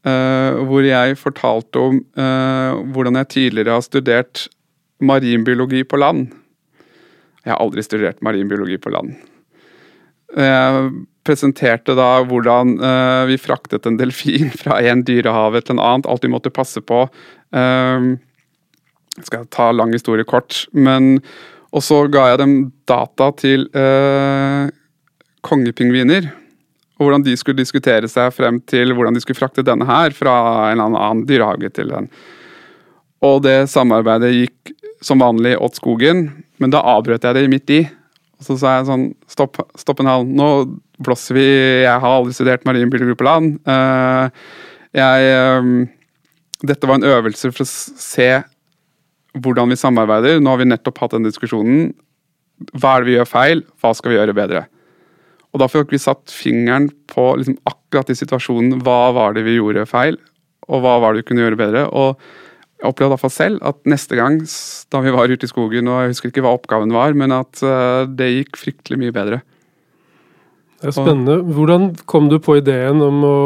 Uh, 0.00 0.62
hvor 0.64 0.80
jeg 0.80 1.18
fortalte 1.20 1.76
om 1.76 1.98
uh, 2.16 2.78
hvordan 2.88 3.18
jeg 3.20 3.28
tidligere 3.34 3.74
har 3.76 3.82
studert 3.84 4.46
marinbiologi 5.04 5.82
på 5.84 6.00
land. 6.00 6.30
Jeg 7.44 7.52
har 7.52 7.60
aldri 7.60 7.84
studert 7.84 8.22
marinbiologi 8.24 8.78
på 8.80 8.94
land. 8.94 9.12
Jeg 10.32 10.88
presenterte 11.26 11.92
da 11.98 12.22
hvordan 12.24 12.78
uh, 12.80 13.28
vi 13.28 13.36
fraktet 13.36 13.84
en 13.84 14.00
delfin 14.00 14.48
fra 14.62 14.80
en 14.88 15.04
dyrehave 15.04 15.60
til 15.60 15.76
en 15.76 15.84
annet, 15.84 16.08
alt 16.08 16.24
vi 16.24 16.32
måtte 16.32 16.54
passe 16.54 16.80
på. 16.80 17.04
jeg 17.52 19.26
skal 19.26 19.46
ta 19.52 19.72
lang 19.72 19.92
historie 19.92 20.24
kort, 20.24 20.64
men 20.72 21.18
Og 21.72 21.82
så 21.82 22.06
ga 22.08 22.30
jeg 22.30 22.38
dem 22.38 22.72
data 22.88 23.30
til 23.36 23.68
kongepingviner 25.42 26.39
og 27.00 27.06
hvordan 27.06 27.24
de 27.24 27.32
skulle 27.40 27.56
diskutere 27.56 28.08
seg 28.12 28.28
frem 28.36 28.58
til 28.68 28.92
hvordan 28.92 29.16
de 29.16 29.22
skulle 29.24 29.38
frakte 29.38 29.64
denne 29.64 29.86
her 29.88 30.12
fra 30.12 30.34
en 30.68 30.76
eller 30.76 31.00
annen 31.00 31.24
dyrehage 31.28 31.72
til 31.72 31.88
den. 31.88 32.10
Og 33.24 33.40
det 33.44 33.70
samarbeidet 33.72 34.34
gikk 34.34 34.74
som 35.04 35.24
vanlig 35.24 35.54
åt 35.56 35.80
skogen, 35.80 36.26
men 36.60 36.72
da 36.72 36.82
avbrøt 36.92 37.24
jeg 37.24 37.36
det 37.38 37.46
midt 37.52 37.72
i. 37.72 37.80
Og 38.40 38.44
så 38.44 38.56
sa 38.60 38.74
jeg 38.76 38.88
sånn 38.88 39.06
Stopp, 39.28 39.60
stopp 39.80 40.00
en 40.02 40.10
hal. 40.10 40.26
Nå 40.28 40.48
blåser 41.00 41.36
vi. 41.36 41.46
Jeg 41.86 42.02
har 42.02 42.16
aldri 42.18 42.36
studert 42.36 42.64
marinbiologi 42.68 43.16
på 43.16 43.26
land. 43.26 43.56
Uh, 43.68 44.28
jeg 44.96 45.60
um, 45.60 45.74
Dette 46.64 46.88
var 46.88 47.00
en 47.00 47.08
øvelse 47.08 47.52
for 47.52 47.64
å 47.64 47.68
se 47.68 48.30
hvordan 49.40 49.72
vi 49.72 49.80
samarbeider. 49.80 50.40
Nå 50.40 50.52
har 50.52 50.60
vi 50.60 50.68
nettopp 50.68 51.00
hatt 51.00 51.16
den 51.16 51.28
diskusjonen. 51.28 51.92
Hva 52.74 52.96
er 52.96 53.04
det 53.04 53.08
vi 53.08 53.16
gjør 53.16 53.30
feil? 53.30 53.64
Hva 53.80 53.94
skal 53.96 54.12
vi 54.12 54.18
gjøre 54.18 54.36
bedre? 54.36 54.66
Og 55.50 55.62
da 55.62 55.66
fikk 55.70 55.94
vi 55.94 55.98
satt 55.98 56.30
fingeren 56.30 56.88
på 57.10 57.24
liksom 57.40 57.58
akkurat 57.66 58.12
i 58.12 58.18
situasjonen. 58.18 58.82
Hva 58.86 59.10
var 59.16 59.34
det 59.34 59.42
vi 59.48 59.56
gjorde 59.56 59.88
feil, 59.90 60.20
og 60.70 60.84
hva 60.84 60.98
var 61.02 61.12
det 61.14 61.24
vi 61.24 61.30
kunne 61.30 61.46
gjøre 61.46 61.58
bedre? 61.58 61.84
Og 61.90 62.14
jeg 62.80 62.88
opplevde 62.88 63.16
iallfall 63.16 63.32
selv 63.34 63.64
at 63.66 63.80
neste 63.88 64.16
gang 64.16 64.38
da 64.92 65.02
vi 65.04 65.12
var 65.12 65.28
ute 65.28 65.44
i 65.44 65.50
skogen, 65.50 65.90
og 65.90 66.04
jeg 66.04 66.14
husker 66.14 66.30
ikke 66.30 66.44
hva 66.46 66.54
oppgaven 66.56 66.94
var, 66.94 67.16
men 67.18 67.34
at 67.36 67.60
uh, 67.66 68.06
det 68.06 68.30
gikk 68.30 68.60
fryktelig 68.62 69.00
mye 69.02 69.16
bedre. 69.16 69.42
Det 70.80 70.88
er 70.88 70.96
spennende. 70.96 71.42
Hvordan 71.44 71.90
kom 72.08 72.30
du 72.32 72.38
på 72.40 72.56
ideen 72.62 73.02
om 73.04 73.20
å, 73.26 73.40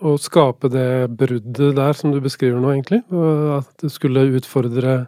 å 0.00 0.14
skape 0.22 0.70
det 0.72 1.10
bruddet 1.12 1.76
der 1.76 1.98
som 1.98 2.14
du 2.14 2.22
beskriver 2.24 2.62
nå, 2.62 2.72
egentlig? 2.72 3.02
At 3.58 3.68
du 3.82 3.92
skulle 3.92 4.30
utfordre 4.38 5.02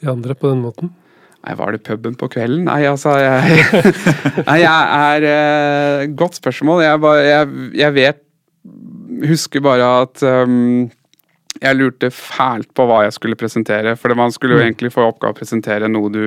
de 0.00 0.08
andre 0.08 0.38
på 0.38 0.48
den 0.48 0.64
måten? 0.64 0.94
Nei, 1.42 1.54
var 1.58 1.74
det 1.74 1.82
puben 1.86 2.14
på 2.18 2.28
kvelden? 2.30 2.66
Nei, 2.68 2.84
altså 2.86 3.16
Jeg, 3.18 3.68
nei, 4.48 4.58
jeg 4.62 4.82
er 4.98 5.26
uh, 5.26 6.02
Godt 6.18 6.38
spørsmål. 6.38 6.84
Jeg, 6.84 7.00
bare, 7.02 7.22
jeg, 7.26 7.62
jeg, 7.80 7.94
vet 7.96 8.20
Husker 9.26 9.62
bare 9.64 9.88
at 10.04 10.22
um, 10.22 10.90
jeg 11.62 11.78
lurte 11.78 12.08
fælt 12.14 12.72
på 12.74 12.86
hva 12.88 13.04
jeg 13.04 13.14
skulle 13.14 13.38
presentere. 13.38 13.92
For 13.98 14.14
man 14.18 14.32
skulle 14.34 14.56
jo 14.56 14.62
mm. 14.62 14.66
egentlig 14.66 14.90
få 14.94 15.04
oppgave 15.06 15.34
å 15.34 15.38
presentere 15.38 15.90
noe 15.90 16.10
du 16.10 16.24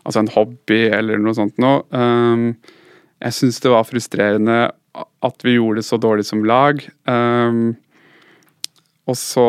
Altså 0.00 0.22
en 0.22 0.30
hobby 0.32 0.86
eller 0.96 1.20
noe 1.20 1.36
sånt 1.36 1.58
noe. 1.60 1.82
Um, 1.92 2.54
jeg 3.20 3.36
syns 3.36 3.58
det 3.60 3.68
var 3.68 3.84
frustrerende 3.84 4.60
at 4.96 5.44
vi 5.44 5.58
gjorde 5.58 5.82
det 5.82 5.86
så 5.86 5.98
dårlig 6.00 6.24
som 6.24 6.40
lag. 6.48 6.80
Um, 7.04 7.74
og 9.04 9.18
så 9.20 9.44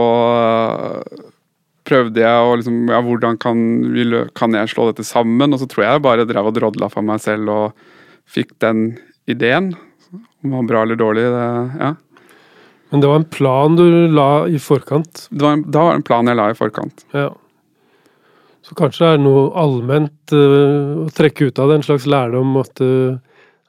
prøvde 1.92 2.24
jeg 2.24 2.48
å 2.48 2.58
liksom 2.58 2.82
Ja, 2.90 3.04
hvordan 3.06 3.40
kan, 3.42 3.64
vi, 3.94 4.08
kan, 4.38 4.56
jeg 4.56 4.72
slå 4.72 4.88
dette 4.90 5.06
sammen? 5.08 5.52
Og 5.52 5.62
så 5.62 5.68
tror 5.70 5.86
jeg 5.86 5.98
jeg 5.98 6.06
bare 6.08 6.28
drev 6.30 6.50
og 6.50 6.56
drodla 6.58 6.90
for 6.94 7.06
meg 7.06 7.22
selv 7.24 7.52
og 7.52 7.90
fikk 8.32 8.56
den 8.64 8.94
ideen. 9.30 9.74
Om 10.42 10.50
det 10.50 10.56
var 10.56 10.72
bra 10.72 10.86
eller 10.88 11.00
dårlig, 11.00 11.28
det, 11.36 11.50
ja. 11.84 11.92
Men 12.92 13.02
det 13.02 13.08
var 13.08 13.16
en 13.16 13.30
plan 13.32 13.76
du 13.76 13.86
la 14.12 14.48
i 14.52 14.60
forkant? 14.60 15.28
Det 15.32 15.46
var 15.46 15.54
en, 15.56 15.64
da 15.72 15.86
var 15.86 15.94
det 15.94 16.02
en 16.02 16.08
plan 16.10 16.28
jeg 16.28 16.36
la 16.36 16.50
i 16.52 16.58
forkant. 16.58 17.06
Ja. 17.16 17.30
Så 18.68 18.76
kanskje 18.76 19.06
det 19.06 19.12
er 19.16 19.22
noe 19.24 19.46
allment 19.58 20.34
uh, 20.36 21.06
å 21.06 21.10
trekke 21.16 21.48
ut 21.48 21.62
av 21.62 21.72
det, 21.72 21.80
en 21.80 21.86
slags 21.88 22.08
lærdom 22.10 22.58
at, 22.60 22.84
uh, 22.84 23.16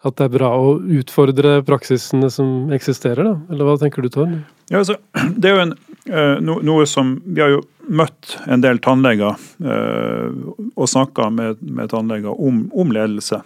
at, 0.03 0.17
det 0.19 0.27
er 0.27 0.35
bra 0.35 0.51
å 0.59 0.75
utfordre 0.99 1.55
praksisene 1.69 2.33
som 2.35 2.73
eksisterer, 2.75 3.31
da? 3.31 3.37
Eller 3.55 3.69
hva 3.69 3.77
tenker 3.79 4.03
du, 4.03 4.11
Torn? 4.11 4.41
Ja, 4.73 4.83
altså, 4.83 4.99
det 5.39 5.53
er 5.53 5.55
jo 5.55 5.65
en, 5.69 5.77
uh, 6.11 6.37
no, 6.43 6.59
noe 6.67 6.89
som 6.91 7.15
Vi 7.23 7.45
har 7.45 7.55
jo 7.55 7.63
møtt 7.89 8.37
en 8.47 8.63
del 8.63 8.79
tannleger 8.83 9.35
og 9.63 10.89
snakka 10.89 11.29
med, 11.35 11.63
med, 11.63 11.91
tannleger 11.91 12.35
om, 12.35 12.65
om 12.73 12.93
ledelse. 12.95 13.41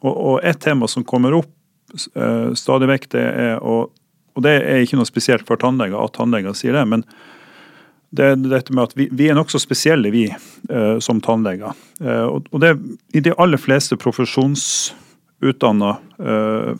Og, 0.00 0.12
og, 0.12 0.36
et 0.46 0.60
tema 0.62 0.88
som 0.88 1.04
kommer 1.04 1.34
opp 1.36 1.50
stadig 2.54 2.86
vekk, 2.86 3.08
det 3.16 3.24
er 3.26 3.56
å 3.58 3.80
Og 4.38 4.44
det 4.46 4.52
er 4.62 4.84
ikke 4.84 4.94
noe 4.96 5.08
spesielt 5.08 5.42
for 5.42 5.58
tannleger 5.58 5.98
at 5.98 6.14
tannleger 6.14 6.54
sier 6.54 6.76
det, 6.78 6.84
men 6.86 7.02
det 8.10 8.24
er 8.24 8.36
dette 8.42 8.74
med 8.74 8.88
at 8.88 8.94
vi, 8.98 9.08
vi 9.10 9.28
er 9.30 9.36
nokså 9.38 9.58
spesielle, 9.62 10.10
vi 10.10 10.24
eh, 10.30 10.98
som 11.02 11.20
tannleger. 11.22 11.76
Eh, 12.02 12.26
og, 12.26 12.48
og 12.50 12.62
det, 12.62 12.72
I 13.14 13.22
de 13.22 13.34
aller 13.38 13.60
fleste 13.60 13.98
profesjonsutdanna 14.00 15.92
eh, 16.18 16.72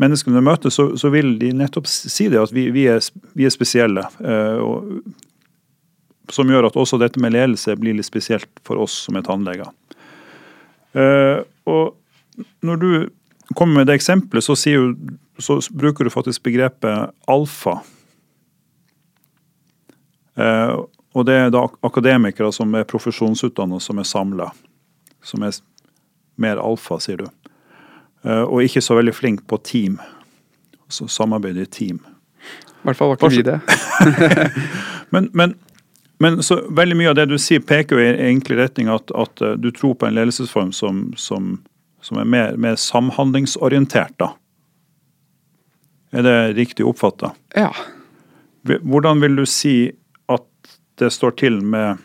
menneskene 0.00 0.40
du 0.40 0.44
møter, 0.44 0.72
så, 0.72 0.88
så, 0.96 1.10
vil 1.12 1.36
de 1.40 1.52
nettopp 1.56 1.88
si 1.88 2.30
det, 2.32 2.40
at 2.40 2.52
vi, 2.54 2.68
vi, 2.72 2.86
er, 2.92 3.04
vi 3.36 3.48
er, 3.48 3.52
spesielle. 3.52 4.06
Eh, 4.24 4.56
og, 4.60 5.02
som 6.36 6.52
gjør 6.52 6.68
at 6.68 6.78
også 6.78 7.00
dette 7.00 7.20
med 7.22 7.34
ledelse 7.34 7.74
blir 7.80 7.96
litt 7.96 8.08
spesielt 8.08 8.50
for 8.66 8.84
oss 8.84 8.94
som 9.06 9.16
er 9.18 9.24
tannleger. 9.26 9.72
Eh, 10.96 11.40
og 11.68 12.46
når 12.64 12.80
du 12.82 12.90
kommer 13.56 13.80
med 13.80 13.88
det 13.88 13.96
eksempelet, 13.98 14.44
så, 14.44 14.56
sier, 14.58 14.92
så 15.40 15.58
bruker 15.72 16.04
du 16.04 16.12
faktisk 16.12 16.44
begrepet 16.46 17.14
alfa 17.30 17.80
Eh, 20.36 20.74
og 21.16 21.24
det 21.24 21.36
er 21.40 21.52
da 21.52 21.64
akademikere 21.86 22.52
som 22.52 22.74
er 22.76 22.88
profesjonsutdannet 22.88 23.82
som 23.82 24.00
er 24.00 24.08
samla. 24.08 24.50
Som 25.24 25.46
er 25.46 25.56
mer 26.40 26.60
alfa, 26.60 27.00
sier 27.00 27.24
du. 27.24 27.28
Eh, 28.26 28.42
og 28.42 28.64
ikke 28.66 28.84
så 28.84 28.98
veldig 28.98 29.14
flink 29.16 29.46
på 29.48 29.58
team. 29.64 29.96
Altså 30.86 31.08
samarbeid 31.10 31.58
i 31.62 31.66
team. 31.66 32.02
I 32.04 32.90
hvert 32.90 32.98
fall 32.98 33.14
var 33.14 33.18
ikke 33.18 33.32
vi 33.32 33.46
det. 33.46 33.60
men, 35.14 35.30
men, 35.32 35.56
men 36.18 36.42
så 36.42 36.60
veldig 36.70 36.96
mye 36.96 37.10
av 37.12 37.18
det 37.18 37.26
du 37.30 37.36
sier, 37.40 37.60
peker 37.60 37.98
jo 37.98 38.04
i 38.04 38.12
egentlig 38.14 38.56
retning 38.60 38.88
at, 38.92 39.10
at 39.12 39.42
eh, 39.44 39.56
du 39.60 39.70
tror 39.74 39.96
på 39.98 40.08
en 40.08 40.16
ledelsesform 40.16 40.72
som, 40.72 41.10
som, 41.16 41.58
som 42.04 42.20
er 42.22 42.28
mer, 42.28 42.56
mer, 42.56 42.78
samhandlingsorientert, 42.80 44.16
da. 44.20 44.32
Er 46.16 46.24
det 46.24 46.38
riktig 46.56 46.86
oppfatta? 46.88 47.34
Ja. 47.56 47.72
Hvordan 48.64 49.20
vil 49.20 49.36
du 49.36 49.44
si 49.46 49.90
at 50.32 50.46
det 50.96 51.10
står 51.12 51.36
til 51.36 51.60
med 51.60 52.00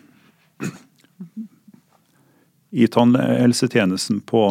i 2.72 2.88
tannhelsetjenesten 2.88 4.22
på 4.28 4.44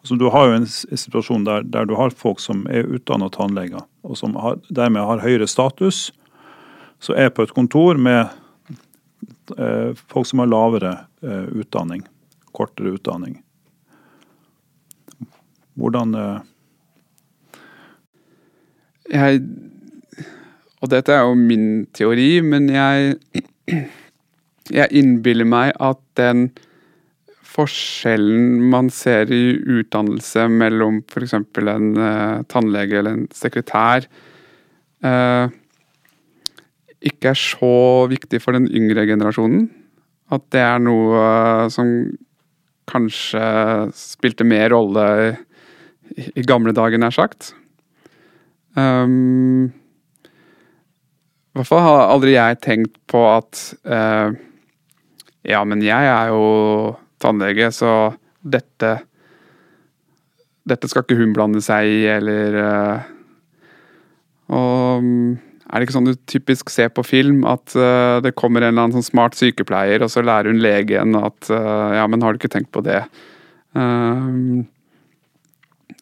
altså 0.00 0.16
Du 0.16 0.30
har 0.32 0.48
jo 0.48 0.56
en 0.56 0.66
situasjon 0.66 1.44
der, 1.44 1.64
der 1.68 1.84
du 1.84 1.94
har 1.98 2.14
folk 2.16 2.40
som 2.40 2.62
er 2.72 2.88
utdanna 2.88 3.28
tannleger, 3.32 3.84
og 4.00 4.16
som 4.16 4.32
har, 4.40 4.56
dermed 4.72 5.04
har 5.04 5.20
høyere 5.20 5.48
status, 5.48 6.08
så 7.00 7.16
er 7.16 7.32
på 7.32 7.46
et 7.46 7.54
kontor 7.56 7.98
med 8.00 8.28
eh, 9.56 9.96
folk 10.12 10.28
som 10.28 10.42
har 10.42 10.50
lavere 10.50 10.92
eh, 11.24 11.48
utdanning, 11.62 12.04
kortere 12.52 12.96
utdanning. 12.98 13.40
Hvordan 15.80 16.14
eh... 16.14 16.38
Jeg 19.10 19.40
og 20.80 20.88
dette 20.88 21.12
er 21.12 21.26
jo 21.28 21.36
min 21.36 21.84
teori, 21.92 22.40
men 22.40 22.70
jeg, 22.72 23.16
jeg 24.72 24.96
innbiller 24.96 25.44
meg 25.44 25.74
at 25.76 26.00
den 26.16 26.46
forskjellen 27.50 28.62
man 28.72 28.88
ser 28.94 29.28
i 29.34 29.58
utdannelse 29.58 30.46
mellom 30.48 31.02
f.eks. 31.10 31.34
en 31.36 31.90
tannlege 32.48 32.96
eller 33.00 33.18
en 33.18 33.26
sekretær, 33.34 34.06
uh, 35.04 35.52
ikke 37.00 37.32
er 37.32 37.38
så 37.38 37.74
viktig 38.10 38.40
for 38.42 38.56
den 38.56 38.68
yngre 38.68 39.06
generasjonen. 39.08 39.68
At 40.30 40.44
det 40.54 40.62
er 40.62 40.82
noe 40.82 41.16
uh, 41.16 41.70
som 41.72 41.88
kanskje 42.90 43.42
spilte 43.96 44.46
mer 44.46 44.70
rolle 44.74 45.06
i, 46.16 46.26
i 46.36 46.46
gamle 46.46 46.74
dager, 46.76 47.00
nær 47.00 47.14
sagt. 47.14 47.52
Um, 48.76 49.70
i 51.50 51.58
hvert 51.58 51.66
fall 51.66 51.82
har 51.82 52.12
aldri 52.12 52.36
jeg 52.36 52.60
tenkt 52.62 52.94
på 53.10 53.24
at 53.26 53.62
uh, 53.90 54.30
Ja, 55.42 55.64
men 55.66 55.82
jeg 55.82 56.06
er 56.06 56.30
jo 56.30 56.94
tannlege, 57.18 57.72
så 57.74 58.12
dette 58.40 59.00
Dette 60.70 60.86
skal 60.86 61.02
ikke 61.02 61.18
hun 61.18 61.32
blande 61.34 61.62
seg 61.64 61.90
i, 61.90 62.04
eller 62.12 62.58
uh, 62.62 63.10
Og 64.54 65.10
er 65.70 65.78
det 65.78 65.86
ikke 65.86 65.94
sånn 65.94 66.08
du 66.10 66.16
typisk 66.30 66.70
ser 66.72 66.90
på 66.90 67.04
film, 67.06 67.44
at 67.46 67.76
uh, 67.78 68.18
det 68.24 68.34
kommer 68.38 68.64
en 68.64 68.72
eller 68.72 68.88
annen 68.88 68.98
sånn 68.98 69.06
smart 69.06 69.38
sykepleier, 69.38 70.02
og 70.02 70.10
så 70.10 70.24
lærer 70.26 70.50
hun 70.50 70.62
legen 70.62 71.14
at 71.18 71.50
uh, 71.52 71.94
Ja, 71.94 72.08
men 72.10 72.24
har 72.26 72.34
du 72.34 72.40
ikke 72.40 72.50
tenkt 72.50 72.72
på 72.74 72.82
det? 72.86 73.04
Uh, 73.76 74.66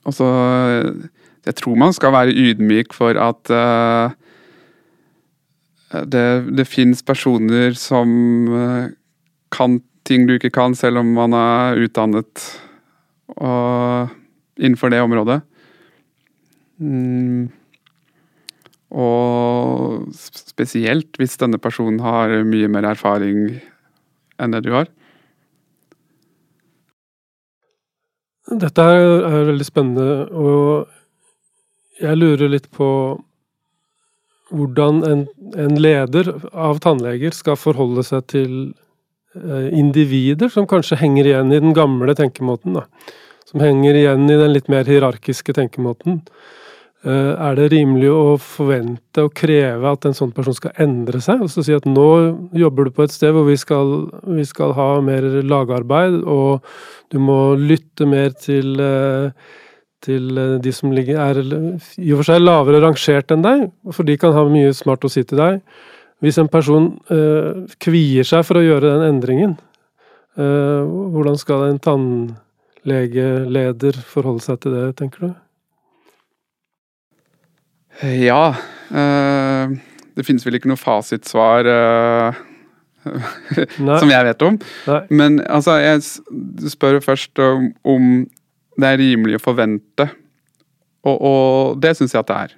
og 0.08 0.14
så 0.16 0.28
Jeg 1.44 1.58
tror 1.58 1.76
man 1.80 1.92
skal 1.92 2.14
være 2.14 2.32
ydmyk 2.32 2.96
for 2.96 3.18
at 3.20 3.50
det, 6.08 6.24
det 6.56 6.66
fins 6.68 7.00
personer 7.04 7.76
som 7.76 8.08
kan 9.52 9.78
ting 10.08 10.26
du 10.28 10.34
ikke 10.36 10.52
kan, 10.52 10.76
selv 10.76 11.00
om 11.02 11.12
man 11.16 11.36
er 11.36 11.80
utdannet 11.84 12.44
og, 13.36 14.12
innenfor 14.60 14.92
det 14.92 15.00
området. 15.04 15.40
Mm. 16.80 17.48
Og 18.88 20.08
spesielt 20.16 21.18
hvis 21.20 21.36
denne 21.40 21.60
personen 21.60 22.00
har 22.00 22.32
mye 22.48 22.70
mer 22.72 22.88
erfaring 22.88 23.58
enn 24.38 24.54
det 24.54 24.62
du 24.64 24.72
har. 24.72 24.88
Dette 28.48 28.80
er, 28.80 29.44
veldig 29.50 29.66
spennende, 29.66 30.12
og 30.32 30.88
jeg 32.00 32.16
lurer 32.16 32.48
litt 32.48 32.70
på 32.72 32.88
hvordan 34.48 35.02
en, 35.04 35.24
en, 35.60 35.74
leder 35.76 36.30
av 36.56 36.78
tannleger 36.80 37.34
skal 37.36 37.58
forholde 37.60 38.00
seg 38.06 38.24
til 38.32 38.52
eh, 39.36 39.68
individer 39.76 40.48
som 40.48 40.68
kanskje 40.70 40.96
henger 41.02 41.28
igjen 41.28 41.52
i 41.52 41.60
den 41.60 41.76
gamle 41.76 42.14
tenkemåten. 42.16 42.78
Da. 42.78 42.86
Som 43.50 43.60
henger 43.60 43.98
igjen 43.98 44.24
i 44.30 44.38
den 44.40 44.54
litt 44.54 44.72
mer 44.72 44.88
hierarkiske 44.88 45.52
tenkemåten. 45.58 46.22
Eh, 47.06 47.34
er 47.38 47.54
det 47.54 47.68
rimelig 47.70 48.08
å 48.10 48.22
forvente 48.42 49.28
og 49.28 49.36
kreve 49.38 49.92
at 49.92 50.08
en 50.08 50.16
sånn 50.18 50.32
person 50.34 50.56
skal 50.56 50.74
endre 50.82 51.20
seg? 51.22 51.44
Og 51.44 51.52
så 51.52 51.62
si 51.62 51.76
at 51.76 51.86
nå 51.86 52.08
jobber 52.58 52.88
du 52.88 52.96
på 52.96 53.06
et 53.06 53.14
sted 53.14 53.30
hvor 53.36 53.46
vi 53.46 53.54
skal, 53.60 54.08
vi 54.26 54.42
skal 54.48 54.74
ha 54.74 54.88
mer 55.04 55.22
lagarbeid, 55.46 56.24
og 56.26 56.66
du 57.14 57.20
må 57.22 57.54
lytte 57.60 58.08
mer 58.08 58.34
til 58.34 58.82
eh, 58.82 59.30
til 60.04 60.38
eh, 60.38 60.58
de 60.62 60.72
som 60.74 60.92
ligger, 60.94 61.18
er 61.18 61.40
i 61.42 62.12
og 62.12 62.18
for 62.20 62.26
seg 62.30 62.42
lavere 62.42 62.82
rangert 62.84 63.32
enn 63.34 63.44
deg, 63.44 63.58
for 63.94 64.02
de 64.08 64.14
kan 64.20 64.32
ha 64.36 64.42
mye 64.48 64.72
smart 64.76 65.04
å 65.04 65.12
si 65.12 65.22
til 65.26 65.38
deg. 65.42 65.54
Hvis 66.24 66.38
en 66.42 66.50
person 66.50 66.84
øh, 67.14 67.50
kvier 67.82 68.24
seg 68.26 68.40
for 68.46 68.54
å 68.58 68.64
gjøre 68.64 68.90
den 68.90 69.02
endringen, 69.12 69.52
øh, 70.38 70.82
hvordan 71.14 71.36
skal 71.38 71.60
en 71.68 71.82
tannlegeleder 71.82 73.94
forholde 74.02 74.42
seg 74.42 74.56
til 74.64 74.72
det, 74.74 74.96
tenker 74.98 75.20
du? 75.28 75.30
Ja 78.02 78.54
øh, 78.94 79.72
Det 80.14 80.26
finnes 80.26 80.46
vel 80.46 80.58
ikke 80.58 80.70
noe 80.70 80.78
fasitsvar 80.78 81.66
som 84.02 84.10
jeg 84.10 84.24
vet 84.26 84.42
om. 84.44 84.56
Nei. 84.90 85.00
Men 85.16 85.38
altså, 85.40 85.78
jeg 85.80 86.02
spør 86.68 86.98
først 87.00 87.38
om, 87.40 87.70
om 87.86 88.08
det 88.78 88.88
er 88.90 88.98
rimelig 89.00 89.38
å 89.38 89.44
forvente. 89.46 90.08
Og, 91.06 91.14
og 91.16 91.78
det 91.82 91.94
syns 91.96 92.14
jeg 92.14 92.20
at 92.20 92.28
det 92.28 92.38
er. 92.38 92.56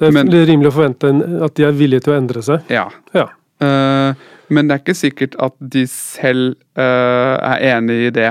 Det 0.00 0.08
er 0.08 0.16
men, 0.16 0.30
rimelig 0.32 0.70
å 0.70 0.76
forvente 0.78 1.10
at 1.44 1.56
de 1.58 1.66
er 1.66 1.76
villige 1.76 2.06
til 2.06 2.14
å 2.14 2.16
endre 2.16 2.42
seg? 2.46 2.70
Ja. 2.72 2.86
ja. 3.12 3.26
Uh, 3.60 4.16
men 4.48 4.68
det 4.68 4.76
er 4.76 4.82
ikke 4.82 4.96
sikkert 4.96 5.36
at 5.42 5.56
de 5.60 5.84
selv 5.90 6.54
uh, 6.78 7.36
er 7.36 7.66
enig 7.74 7.98
i 8.06 8.12
det 8.16 8.30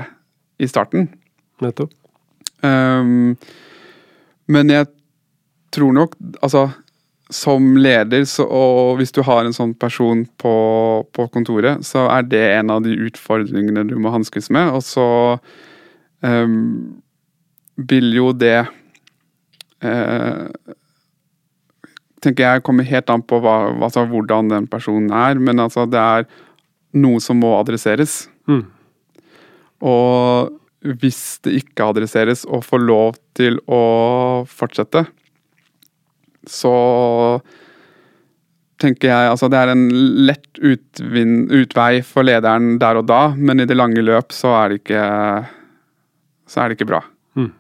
i 0.60 0.70
starten. 0.72 1.12
Nettopp. 1.64 1.94
Um, 2.66 3.38
Men 4.50 4.72
jeg 4.74 4.90
tror 5.76 5.94
nok 5.96 6.16
Altså, 6.42 6.70
som 7.30 7.76
leder, 7.78 8.24
så, 8.26 8.46
og 8.46 8.98
hvis 8.98 9.14
du 9.14 9.22
har 9.26 9.46
en 9.46 9.54
sånn 9.54 9.76
person 9.78 10.24
på, 10.42 10.54
på, 11.14 11.28
kontoret, 11.30 11.86
så 11.86 12.08
er 12.10 12.26
det 12.26 12.42
en 12.56 12.74
av 12.74 12.82
de 12.82 12.96
utfordringene 13.06 13.86
du 13.86 13.94
må 14.02 14.10
hanskes 14.10 14.50
med. 14.50 14.72
Og 14.74 14.82
så 14.82 15.06
um, 16.26 16.98
vil 17.78 18.10
jo 18.18 18.32
det 18.34 18.64
uh, 19.86 20.50
tenker 22.24 22.48
jeg 22.48 22.66
kommer 22.66 22.88
helt 22.88 23.14
an 23.14 23.24
på 23.24 23.40
hva, 23.44 23.76
altså, 23.78 24.08
hvordan 24.10 24.50
den 24.52 24.68
personen 24.72 25.14
er, 25.14 25.40
men 25.40 25.62
altså 25.62 25.86
det 25.90 26.02
er 26.02 26.28
noe 26.98 27.22
som 27.24 27.40
må 27.40 27.54
adresseres. 27.60 28.24
Mm. 28.50 28.66
Og 29.86 30.96
hvis 31.00 31.22
det 31.46 31.60
ikke 31.62 31.90
adresseres 31.92 32.46
og 32.48 32.66
får 32.66 32.84
lov 32.84 33.20
til 33.38 33.60
å 33.70 33.82
fortsette, 34.50 35.06
så 36.50 36.74
tenker 38.80 39.12
jeg 39.12 39.32
altså 39.34 39.50
det 39.52 39.60
er 39.60 39.74
en 39.74 39.86
lett 40.28 40.60
utvin, 40.60 41.44
utvei 41.52 42.02
for 42.06 42.28
lederen 42.28 42.78
der 42.82 43.02
og 43.02 43.08
da, 43.10 43.22
men 43.36 43.60
i 43.62 43.68
det 43.70 43.78
lange 43.78 44.04
løp 44.04 44.34
så 44.36 44.54
er 44.62 44.72
det 44.72 44.82
ikke, 44.82 45.04
så 46.50 46.62
er 46.62 46.70
det 46.70 46.80
ikke 46.80 46.90
bra. 46.94 47.02
Mm. 47.36 47.52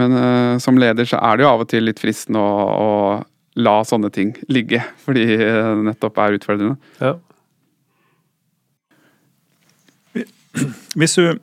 Men 0.00 0.16
uh, 0.16 0.54
som 0.62 0.80
leder 0.80 1.08
så 1.08 1.20
er 1.20 1.36
det 1.36 1.46
jo 1.46 1.52
av 1.52 1.66
og 1.66 1.70
til 1.72 1.86
litt 1.88 2.00
fristende 2.00 2.40
å, 2.40 2.64
å 2.64 3.60
la 3.60 3.76
sånne 3.88 4.12
ting 4.12 4.34
ligge, 4.52 4.82
fordi 5.04 5.28
det 5.40 5.52
nettopp 5.84 6.20
er 6.24 6.40
utfordrende. 6.40 6.76
Ja. 7.00 7.14
Hvis 10.96 11.16
du, 11.20 11.36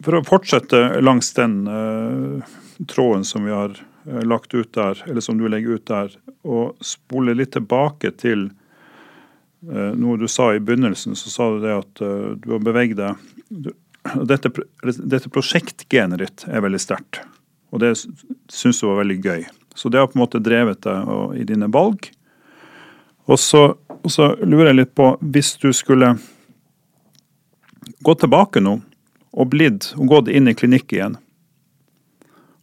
for 0.00 0.16
å 0.16 0.24
fortsette 0.24 1.02
langs 1.04 1.32
den 1.36 1.62
uh, 1.68 2.52
tråden 2.88 3.24
som 3.28 3.44
vi 3.44 3.52
har 3.52 3.76
Eh, 3.76 3.91
lagt 4.04 4.54
ut 4.54 4.72
der, 4.74 4.98
eller 5.06 5.20
som 5.20 5.38
du 5.38 5.46
legger 5.48 5.78
ut 5.78 5.86
der, 5.86 6.14
og 6.42 6.76
spole 6.84 7.34
litt 7.38 7.52
tilbake 7.54 8.10
til 8.18 8.48
eh, 9.68 9.92
noe 9.94 10.18
du 10.18 10.26
sa 10.30 10.50
i 10.54 10.62
begynnelsen, 10.62 11.14
så 11.18 11.30
sa 11.30 11.50
du 11.52 11.62
det 11.62 11.76
at 11.76 12.02
eh, 12.02 12.32
du 12.42 12.50
har 12.56 12.64
beveget 12.66 12.98
deg 12.98 13.72
dette, 14.26 14.50
dette 14.82 15.30
prosjektgenet 15.30 16.18
ditt 16.18 16.44
er 16.50 16.64
veldig 16.64 16.80
sterkt, 16.82 17.20
og 17.70 17.84
det 17.84 17.94
syns 18.50 18.80
du 18.82 18.88
var 18.88 19.02
veldig 19.04 19.18
gøy. 19.22 19.44
Så 19.74 19.88
det 19.88 20.00
har 20.02 20.10
på 20.10 20.18
en 20.18 20.24
måte 20.24 20.42
drevet 20.42 20.82
deg 20.84 21.38
i 21.40 21.46
dine 21.48 21.70
valg. 21.72 22.10
Og 23.30 23.38
så, 23.40 23.62
og 23.88 24.10
så 24.12 24.32
lurer 24.42 24.72
jeg 24.72 24.80
litt 24.80 24.94
på, 24.98 25.14
hvis 25.22 25.54
du 25.62 25.70
skulle 25.72 26.16
gå 28.02 28.14
tilbake 28.18 28.60
nå 28.60 28.80
og 29.32 29.48
blitt 29.48 29.92
og 29.96 30.10
gått 30.10 30.28
inn 30.28 30.50
i 30.50 30.56
klinikk 30.58 30.92
igjen, 30.92 31.16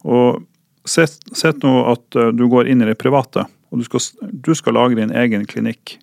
og 0.06 0.44
Sett 0.88 1.62
nå 1.62 1.74
at 1.90 2.16
eh, 2.16 2.30
du 2.32 2.46
går 2.48 2.70
inn 2.70 2.82
i 2.82 2.88
det 2.88 2.98
private, 3.00 3.44
og 3.70 3.80
du 3.80 3.86
skal, 3.86 4.04
du 4.32 4.54
skal 4.56 4.78
lage 4.78 4.98
din 4.98 5.12
egen 5.12 5.44
klinikk. 5.48 5.98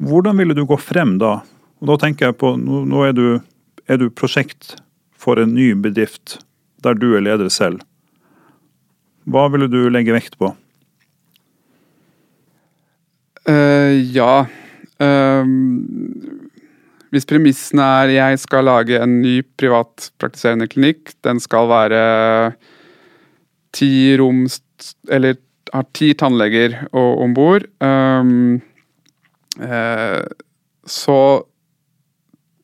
Hvordan 0.00 0.38
ville 0.40 0.56
du 0.56 0.64
gå 0.64 0.78
frem 0.80 1.18
da? 1.20 1.40
Og 1.80 1.92
da 1.92 1.98
tenker 2.00 2.30
jeg 2.30 2.38
på, 2.40 2.54
Nå, 2.60 2.84
nå 2.88 3.04
er, 3.04 3.12
du, 3.16 3.26
er, 3.86 4.00
du, 4.00 4.08
prosjekt 4.08 4.78
for 5.12 5.40
en 5.40 5.52
ny 5.52 5.72
bedrift 5.76 6.38
der 6.80 6.96
du 6.96 7.10
er 7.12 7.24
leder 7.24 7.52
selv. 7.52 7.84
Hva 9.28 9.46
ville 9.52 9.68
du 9.68 9.82
legge 9.92 10.16
vekt 10.16 10.38
på? 10.40 10.54
Uh, 13.48 13.96
ja 14.12 14.44
uh, 15.00 15.48
Hvis 17.10 17.26
premissene 17.28 17.84
er 18.02 18.12
jeg 18.12 18.40
skal 18.42 18.68
lage 18.68 19.00
en 19.00 19.18
ny 19.20 19.40
privatpraktiserende 19.60 20.68
klinikk, 20.72 21.14
den 21.24 21.40
skal 21.42 21.68
være 21.68 22.02
ti 23.76 24.16
rom 24.18 24.46
Eller 25.10 25.36
har 25.72 25.86
ti 25.94 26.12
tannleger 26.14 26.76
om 26.96 27.34
bord. 27.34 27.66
Um, 27.78 28.60
eh, 29.60 30.22
så 30.86 31.20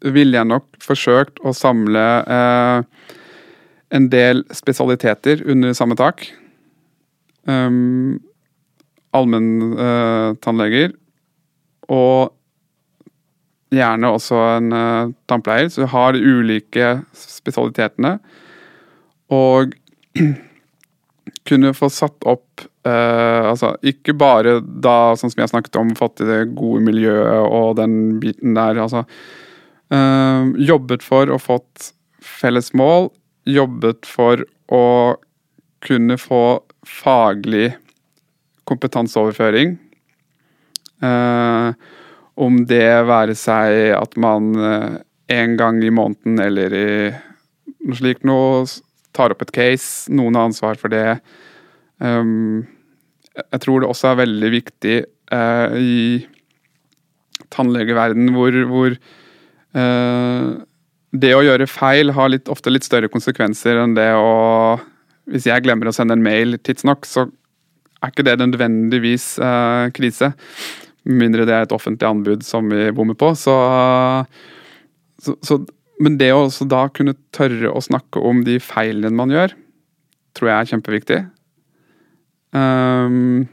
ville 0.07 0.39
jeg 0.39 0.49
nok 0.49 0.67
forsøkt 0.83 1.41
å 1.47 1.53
samle 1.57 2.07
eh, 2.27 3.13
en 3.97 4.09
del 4.11 4.43
spesialiteter 4.55 5.45
under 5.47 5.77
samme 5.77 5.97
tak. 5.99 6.27
Um, 7.47 8.19
Allmenntannleger. 9.15 10.91
Eh, 10.91 11.03
og 11.95 12.33
gjerne 13.71 14.11
også 14.11 14.39
en 14.57 14.73
uh, 14.75 15.13
tannpleier, 15.31 15.69
så 15.71 15.85
vi 15.85 15.91
har 15.93 16.15
de 16.15 16.23
ulike 16.23 16.91
spesialitetene. 17.15 18.17
Og 19.35 19.75
kunne 21.47 21.73
få 21.77 21.89
satt 21.93 22.27
opp 22.29 22.65
eh, 22.87 23.43
altså 23.51 23.75
Ikke 23.87 24.15
bare 24.19 24.59
da, 24.61 25.15
sånn 25.19 25.33
som 25.33 25.43
jeg 25.43 25.53
snakket 25.53 25.79
om, 25.81 25.95
fått 25.99 26.19
til 26.21 26.31
det 26.31 26.41
gode 26.59 26.85
miljøet 26.87 27.47
og 27.47 27.77
den 27.81 28.19
biten 28.23 28.57
der. 28.59 28.81
altså 28.83 29.05
eh, 29.95 30.53
Jobbet 30.69 31.07
for 31.07 31.33
og 31.33 31.43
fått 31.45 31.91
felles 32.27 32.73
mål. 32.77 33.11
Jobbet 33.47 34.09
for 34.09 34.43
å 34.73 34.87
kunne 35.87 36.17
få 36.19 36.45
faglig 36.87 37.71
kompetanseoverføring. 38.67 39.77
Eh, 41.07 41.69
om 42.37 42.59
det 42.69 42.89
være 43.09 43.37
seg 43.39 43.95
at 43.97 44.17
man 44.21 44.51
eh, 44.59 44.97
en 45.37 45.57
gang 45.59 45.81
i 45.85 45.93
måneden 45.93 46.41
eller 46.43 46.75
i 46.77 46.91
noe 47.87 47.99
slikt 47.99 48.27
noe 48.27 48.65
tar 49.17 49.33
opp 49.35 49.45
et 49.45 49.53
case, 49.55 50.13
noen 50.13 50.37
har 50.37 50.49
ansvar 50.51 50.79
for 50.81 50.93
det. 50.93 51.19
Um, 51.99 52.67
jeg 53.37 53.63
tror 53.65 53.83
det 53.83 53.91
også 53.91 54.13
er 54.13 54.23
veldig 54.23 54.51
viktig 54.53 54.97
uh, 55.33 55.77
i 55.77 56.27
tannlegeverdenen 57.53 58.35
hvor, 58.37 58.57
hvor 58.71 58.97
uh, 59.77 60.51
det 61.17 61.33
å 61.37 61.45
gjøre 61.45 61.69
feil 61.71 62.13
har 62.17 62.33
litt, 62.33 62.51
ofte 62.53 62.73
litt 62.73 62.87
større 62.87 63.11
konsekvenser 63.13 63.81
enn 63.81 63.97
det 63.97 64.11
å 64.19 64.77
Hvis 65.27 65.49
jeg 65.49 65.65
glemmer 65.65 65.89
å 65.91 65.95
sende 65.95 66.15
en 66.15 66.23
mail 66.23 66.55
tidsnok, 66.63 67.07
så 67.09 67.25
er 67.99 68.13
ikke 68.13 68.25
det 68.29 68.37
nødvendigvis 68.39 69.41
uh, 69.43 69.89
krise. 69.91 70.29
Med 71.03 71.25
mindre 71.25 71.47
det 71.49 71.55
er 71.57 71.65
et 71.67 71.75
offentlig 71.75 72.07
anbud 72.07 72.45
som 72.47 72.69
vi 72.71 72.93
bommer 72.95 73.17
på. 73.19 73.33
Så, 73.35 73.55
så, 75.23 75.35
så 75.43 75.59
men 76.03 76.19
det 76.21 76.31
å 76.35 76.45
også 76.45 76.67
da 76.69 76.87
kunne 76.93 77.17
tørre 77.35 77.73
å 77.73 77.83
snakke 77.85 78.21
om 78.21 78.43
de 78.47 78.59
feilene 78.61 79.17
man 79.17 79.33
gjør, 79.33 79.55
tror 80.37 80.51
jeg 80.51 80.57
er 80.59 80.71
kjempeviktig. 80.73 81.21
Um, 82.57 83.47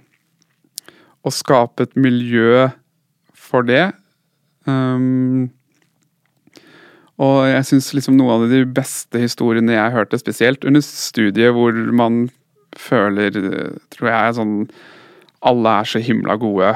å 1.24 1.32
skape 1.32 1.88
et 1.88 2.00
miljø 2.00 2.68
for 3.36 3.68
det. 3.68 3.86
Um, 4.68 5.52
og 7.22 7.44
jeg 7.48 7.68
syns 7.70 7.92
liksom 7.96 8.18
noen 8.18 8.36
av 8.36 8.52
de 8.52 8.64
beste 8.68 9.22
historiene 9.22 9.76
jeg 9.76 9.96
hørte, 9.96 10.20
spesielt 10.20 10.66
under 10.68 10.84
studiet 10.84 11.56
hvor 11.56 11.78
man 11.96 12.26
føler, 12.80 13.36
tror 13.94 14.10
jeg, 14.10 14.36
sånn 14.40 14.58
Alle 15.44 15.72
er 15.82 15.88
så 15.88 16.00
himla 16.00 16.38
gode. 16.40 16.72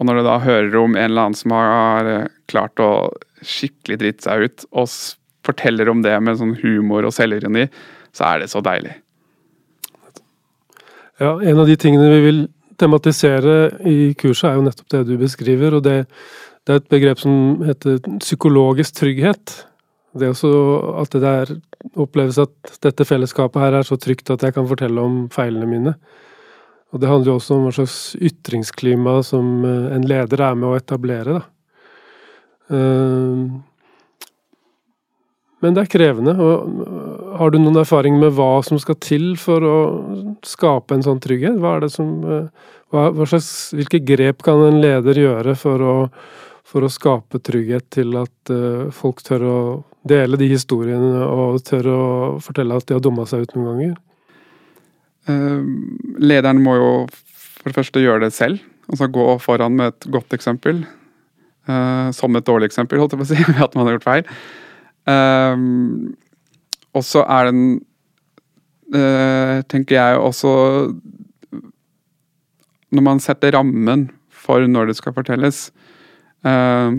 Og 0.00 0.06
når 0.06 0.18
du 0.18 0.26
da 0.26 0.36
hører 0.42 0.76
om 0.80 0.96
en 0.96 1.04
eller 1.04 1.28
annen 1.28 1.38
som 1.38 1.54
har 1.54 2.08
klart 2.50 2.82
å 2.82 2.90
skikkelig 3.46 4.00
dritt 4.00 4.26
seg 4.26 4.46
ut, 4.46 4.66
og 4.72 4.90
forteller 5.46 5.88
om 5.88 6.02
det 6.04 6.16
med 6.20 6.38
sånn 6.40 6.56
humor 6.60 7.08
og 7.08 7.14
selvironi, 7.16 7.66
så 8.16 8.26
er 8.32 8.42
det 8.42 8.50
så 8.52 8.62
deilig. 8.64 8.96
Ja, 11.20 11.34
en 11.36 11.60
av 11.60 11.68
de 11.68 11.76
tingene 11.80 12.08
vi 12.14 12.20
vil 12.24 12.40
tematisere 12.80 13.56
i 13.88 14.12
kurset, 14.18 14.50
er 14.50 14.56
jo 14.58 14.64
nettopp 14.64 14.92
det 14.94 15.02
du 15.10 15.16
beskriver. 15.20 15.76
og 15.76 15.84
det, 15.84 16.06
det 16.64 16.72
er 16.72 16.80
et 16.80 16.92
begrep 16.92 17.20
som 17.20 17.60
heter 17.66 18.00
psykologisk 18.22 18.96
trygghet. 19.02 19.58
Det 20.16 20.26
er 20.26 20.32
også 20.32 20.52
at 21.02 21.12
det 21.14 21.20
der 21.22 21.52
oppleves 22.00 22.40
at 22.42 22.72
dette 22.82 23.06
fellesskapet 23.06 23.62
her 23.62 23.78
er 23.78 23.86
så 23.86 23.98
trygt 24.00 24.32
at 24.32 24.42
jeg 24.42 24.56
kan 24.56 24.66
fortelle 24.68 25.00
om 25.00 25.22
feilene 25.32 25.68
mine. 25.70 25.94
Og 26.90 27.00
det 27.02 27.08
handler 27.10 27.30
jo 27.30 27.38
også 27.38 27.56
om 27.56 27.68
hva 27.68 27.74
slags 27.76 28.16
ytringsklima 28.18 29.20
som 29.26 29.60
eh, 29.62 29.92
en 29.94 30.06
leder 30.10 30.42
er 30.42 30.56
med 30.58 30.72
å 30.72 30.78
etablere. 30.78 31.38
da. 31.38 31.44
Eh, 32.70 33.50
men 35.60 35.76
det 35.76 35.82
er 35.82 35.92
krevende. 35.92 36.34
og 36.40 37.38
Har 37.40 37.52
du 37.52 37.58
noen 37.60 37.80
erfaring 37.82 38.18
med 38.20 38.32
hva 38.36 38.62
som 38.64 38.80
skal 38.80 38.96
til 39.02 39.32
for 39.40 39.64
å 39.66 39.78
skape 40.46 40.96
en 40.96 41.04
sånn 41.04 41.20
trygghet? 41.20 41.58
Hva 41.60 41.76
er 41.76 41.84
det 41.84 41.92
som, 41.92 42.12
eh, 42.24 42.70
hva, 42.90 43.26
slags, 43.26 43.74
hvilke 43.76 44.00
grep 44.04 44.42
kan 44.46 44.62
en 44.64 44.80
leder 44.80 45.20
gjøre 45.20 45.56
for 45.58 45.84
å, 45.84 45.96
for 46.64 46.86
å 46.86 46.92
skape 46.92 47.42
trygghet 47.42 47.90
til 47.90 48.16
at 48.16 48.50
uh, 48.50 48.90
folk 48.94 49.22
tør 49.26 49.42
å 49.42 49.58
dele 50.06 50.38
de 50.38 50.46
historiene 50.52 51.24
og 51.26 51.64
tør 51.66 51.88
å 51.90 52.02
fortelle 52.38 52.76
at 52.78 52.86
de 52.86 52.94
har 52.94 53.02
dumma 53.02 53.26
seg 53.26 53.42
ut 53.42 53.54
noen 53.56 53.66
ganger? 53.70 53.96
Lederen 56.22 56.62
må 56.62 56.76
jo 56.78 56.92
for 57.60 57.68
det 57.68 57.76
første 57.76 58.02
gjøre 58.02 58.24
det 58.24 58.32
selv. 58.34 58.62
Altså 58.90 59.10
gå 59.12 59.26
foran 59.42 59.76
med 59.76 59.92
et 59.92 60.08
godt 60.14 60.32
eksempel. 60.34 60.84
Uh, 61.68 62.08
som 62.16 62.34
et 62.36 62.46
dårlig 62.46 62.70
eksempel, 62.70 62.98
holdt 62.98 63.12
jeg 63.14 63.20
på 63.20 63.26
å 63.26 63.30
si, 63.30 63.42
ved 63.52 63.62
at 63.66 63.76
man 63.76 63.86
har 63.86 63.98
gjort 63.98 64.08
feil. 64.08 64.34
Um, 65.10 66.16
og 66.96 67.04
så 67.06 67.22
er 67.28 67.50
den 67.50 67.62
uh, 68.94 69.60
tenker 69.70 69.96
jeg 69.96 70.18
også 70.20 70.50
Når 72.90 73.04
man 73.06 73.22
setter 73.22 73.54
rammen 73.54 74.08
for 74.40 74.66
når 74.66 74.90
det 74.90 74.96
skal 74.98 75.14
fortelles, 75.14 75.68
eh, 76.48 76.94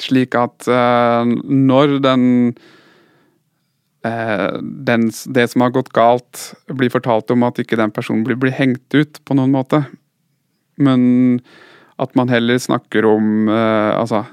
slik 0.00 0.34
at 0.38 0.66
eh, 0.72 1.32
når 1.44 1.98
den, 2.02 2.24
den 4.88 5.04
Det 5.36 5.44
som 5.52 5.62
har 5.62 5.74
gått 5.76 5.92
galt, 5.92 6.48
blir 6.72 6.90
fortalt 6.90 7.30
om 7.30 7.44
at 7.46 7.60
ikke 7.60 7.78
den 7.78 7.92
personen 7.94 8.24
blir, 8.26 8.40
blir 8.40 8.56
hengt 8.56 8.96
ut 8.96 9.20
på 9.22 9.36
noen 9.36 9.52
måte, 9.54 9.84
men 10.80 11.38
at 11.98 12.14
man 12.18 12.30
heller 12.30 12.58
snakker 12.62 13.06
om 13.08 13.48
eh, 13.48 13.92
Altså 13.98 14.24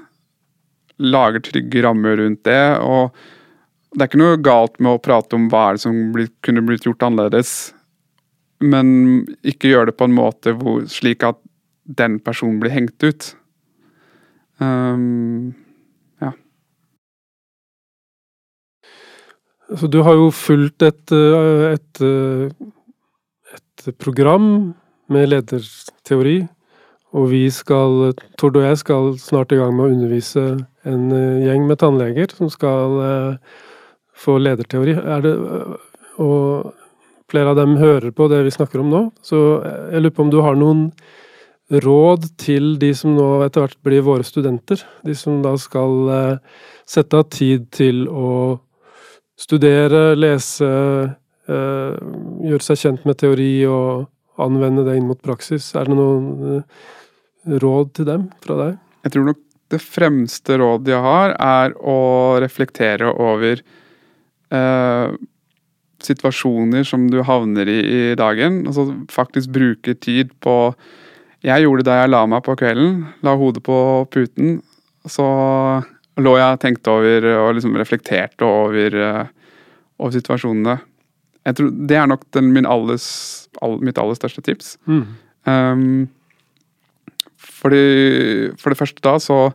lager 0.96 1.42
trygge 1.44 1.82
rammer 1.84 2.16
rundt 2.16 2.44
det. 2.48 2.78
og 2.80 3.16
det 3.96 4.04
er 4.04 4.10
ikke 4.10 4.20
noe 4.20 4.38
galt 4.44 4.78
med 4.82 4.96
å 4.96 5.00
prate 5.00 5.36
om 5.38 5.46
hva 5.48 5.62
er 5.68 5.76
det 5.76 5.82
som 5.86 5.98
blitt, 6.12 6.34
kunne 6.44 6.64
blitt 6.66 6.84
gjort 6.84 7.04
annerledes, 7.06 7.52
men 8.60 8.88
ikke 9.40 9.70
gjøre 9.70 9.90
det 9.90 9.96
på 9.96 10.08
en 10.08 10.16
måte 10.16 10.52
hvor, 10.56 10.82
slik 10.90 11.24
at 11.24 11.38
den 11.86 12.18
personen 12.20 12.58
blir 12.60 12.74
hengt 12.74 13.06
ut. 13.06 13.30
Um, 14.60 15.54
ja. 16.20 16.34
Så 19.80 19.88
du 19.92 20.02
har 20.04 20.16
jo 20.18 20.28
fulgt 20.34 20.84
et, 20.84 21.16
eh, 21.16 21.64
et, 21.72 22.02
eh, 22.04 23.56
et 23.56 23.88
program 23.96 24.74
med 25.08 25.30
lederteori, 25.30 26.42
og 27.14 27.28
vi 27.30 27.44
skal, 27.54 28.12
Tord 28.38 28.58
og 28.58 28.66
jeg 28.66 28.80
skal 28.82 29.12
snart 29.20 29.52
i 29.54 29.60
gang 29.60 29.76
med 29.76 29.86
å 29.86 29.92
undervise 29.94 30.46
en 30.86 31.04
eh, 31.14 31.44
gjeng 31.46 31.68
med 31.68 31.80
tannleger 31.82 32.34
som 32.34 32.50
skal 32.52 33.38
få 34.16 34.38
lederteori. 34.40 34.96
Er 34.96 35.22
det, 35.24 35.34
og 36.22 36.72
flere 37.30 37.52
av 37.52 37.60
dem 37.60 37.76
hører 37.80 38.12
på 38.16 38.28
det 38.32 38.42
vi 38.46 38.54
snakker 38.54 38.82
om 38.82 38.90
nå, 38.92 39.02
så 39.24 39.42
jeg 39.92 40.02
lurer 40.02 40.16
på 40.16 40.26
om 40.26 40.32
du 40.32 40.40
har 40.44 40.58
noen 40.58 40.88
råd 41.70 42.28
til 42.38 42.76
de 42.78 42.92
som 42.94 43.16
nå 43.16 43.26
etter 43.46 43.64
hvert 43.64 43.80
blir 43.86 44.04
våre 44.06 44.26
studenter? 44.26 44.82
De 45.06 45.14
som 45.18 45.40
da 45.44 45.56
skal 45.60 46.10
eh, 46.14 46.58
sette 46.86 47.18
av 47.18 47.28
tid 47.32 47.68
til 47.74 48.06
å 48.08 48.58
studere, 49.36 50.14
lese, 50.16 50.68
eh, 51.50 51.96
gjøre 52.46 52.64
seg 52.64 52.82
kjent 52.82 53.08
med 53.08 53.18
teori 53.20 53.50
og 53.68 54.06
anvende 54.42 54.84
det 54.86 54.96
inn 54.98 55.08
mot 55.08 55.20
praksis. 55.22 55.68
Er 55.78 55.88
det 55.88 55.96
noen 55.96 56.58
eh, 56.58 57.56
råd 57.62 57.94
til 57.96 58.08
dem 58.08 58.28
fra 58.44 58.58
deg? 58.60 58.82
Jeg 59.06 59.14
tror 59.14 59.30
nok 59.30 59.42
det 59.72 59.80
fremste 59.82 60.58
rådet 60.60 60.92
jeg 60.94 61.02
har, 61.02 61.34
er 61.42 61.74
å 61.82 61.98
reflektere 62.42 63.10
over 63.10 63.62
eh, 64.54 65.16
situasjoner 66.06 66.86
som 66.86 67.08
du 67.10 67.20
havner 67.26 67.70
i 67.70 67.80
i 67.96 68.14
dagen. 68.18 68.62
Altså 68.66 68.90
faktisk 69.12 69.54
bruke 69.56 69.94
tid 69.94 70.34
på 70.40 70.74
Jeg 71.44 71.62
gjorde 71.62 71.84
det 71.84 71.90
da 71.90 72.00
jeg 72.00 72.10
la 72.10 72.24
meg 72.26 72.42
på 72.42 72.56
kvelden. 72.58 73.04
La 73.22 73.36
hodet 73.38 73.62
på 73.62 73.78
puten. 74.10 74.60
Så 75.06 75.26
lå 76.18 76.32
jeg 76.40 76.56
og 76.56 76.62
tenkte 76.62 76.90
over 76.90 77.26
og 77.36 77.54
liksom 77.54 77.76
reflekterte 77.78 78.46
over, 78.48 78.96
uh, 78.96 79.26
over 80.00 80.14
situasjonene. 80.16 80.78
Jeg 81.46 81.58
tror 81.58 81.70
Det 81.88 81.96
er 81.96 82.06
nok 82.10 82.24
den, 82.34 82.52
min 82.52 82.66
alles, 82.66 83.06
all, 83.62 83.78
mitt 83.84 83.98
aller 84.02 84.18
største 84.18 84.42
tips. 84.42 84.76
Mm. 84.86 85.04
Um, 85.46 86.08
fordi, 87.38 88.50
for 88.58 88.72
det 88.72 88.78
første 88.80 89.02
da, 89.04 89.18
så 89.22 89.52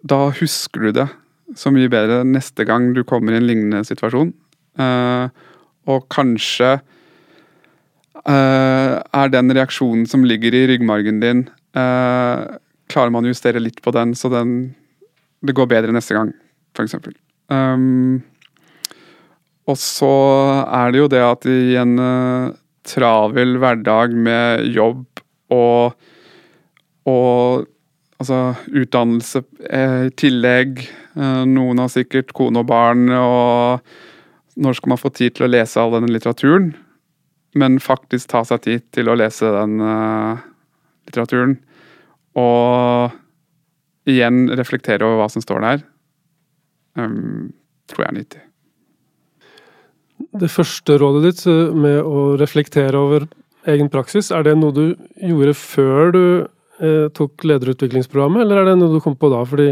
Da 0.00 0.30
husker 0.32 0.88
du 0.88 0.92
det 1.02 1.08
så 1.58 1.72
mye 1.74 1.90
bedre 1.90 2.22
neste 2.24 2.64
gang 2.64 2.92
du 2.94 3.02
kommer 3.04 3.34
i 3.34 3.40
en 3.40 3.46
lignende 3.48 3.82
situasjon. 3.84 4.32
Uh, 4.78 5.28
og 5.90 6.06
kanskje 6.12 6.76
uh, 8.22 8.94
er 9.02 9.32
den 9.34 9.50
reaksjonen 9.56 10.06
som 10.08 10.24
ligger 10.24 10.54
i 10.54 10.66
ryggmargen 10.70 11.18
din 11.20 11.48
uh, 11.76 12.58
Klarer 12.90 13.12
man 13.14 13.26
å 13.26 13.30
justere 13.30 13.62
litt 13.62 13.82
på 13.82 13.92
den, 13.94 14.16
så 14.18 14.30
den, 14.32 14.74
det 15.46 15.54
går 15.54 15.68
bedre 15.70 15.92
neste 15.94 16.16
gang, 16.16 16.32
f.eks. 16.74 16.96
Um, 17.50 18.22
og 19.68 19.76
så 19.78 20.14
er 20.64 20.92
det 20.92 21.02
jo 21.02 21.10
det 21.12 21.20
at 21.24 21.44
i 21.50 21.74
en 21.80 21.98
travel 22.86 23.58
hverdag 23.60 24.14
med 24.16 24.64
jobb 24.72 25.20
og, 25.52 25.92
og 27.10 27.66
altså 28.20 28.40
utdannelse 28.72 29.44
i 29.68 30.14
tillegg 30.18 30.80
Eh, 31.18 31.42
noen 31.48 31.80
har 31.82 31.90
sikkert 31.90 32.34
kone 32.36 32.62
og 32.62 32.68
barn, 32.70 33.08
og 33.10 34.60
når 34.60 34.78
skal 34.78 34.94
man 34.94 35.00
få 35.00 35.10
tid 35.14 35.36
til 35.36 35.48
å 35.48 35.50
lese 35.50 35.80
all 35.82 35.96
denne 35.96 36.12
litteraturen? 36.12 36.72
Men 37.58 37.80
faktisk 37.82 38.30
ta 38.30 38.44
seg 38.46 38.62
tid 38.66 38.84
til 38.94 39.10
å 39.10 39.16
lese 39.18 39.48
den 39.50 39.80
litteraturen. 41.08 41.56
Og 42.38 43.16
igjen 44.10 44.44
reflektere 44.54 45.06
over 45.06 45.18
hva 45.18 45.26
som 45.34 45.42
står 45.42 45.64
der. 45.64 45.82
Um, 46.94 47.50
tror 47.90 48.04
jeg 48.04 48.10
er 48.12 48.18
nyttig. 48.20 48.44
Det 50.40 50.50
første 50.52 50.96
rådet 51.00 51.22
ditt 51.26 51.44
eh, 51.50 51.74
med 51.74 52.00
å 52.04 52.34
reflektere 52.40 52.98
over 52.98 53.26
egen 53.68 53.90
praksis, 53.92 54.30
er 54.32 54.44
det 54.46 54.56
noe 54.58 54.74
du 54.74 54.84
gjorde 55.20 55.54
før 55.58 56.14
du 56.14 56.24
eh, 56.80 57.06
tok 57.16 57.44
lederutviklingsprogrammet, 57.48 58.44
eller 58.44 58.62
er 58.62 58.70
det 58.70 58.78
noe 58.80 58.96
du 58.96 59.02
kom 59.04 59.16
på 59.20 59.30
da? 59.32 59.42
Fordi 59.48 59.70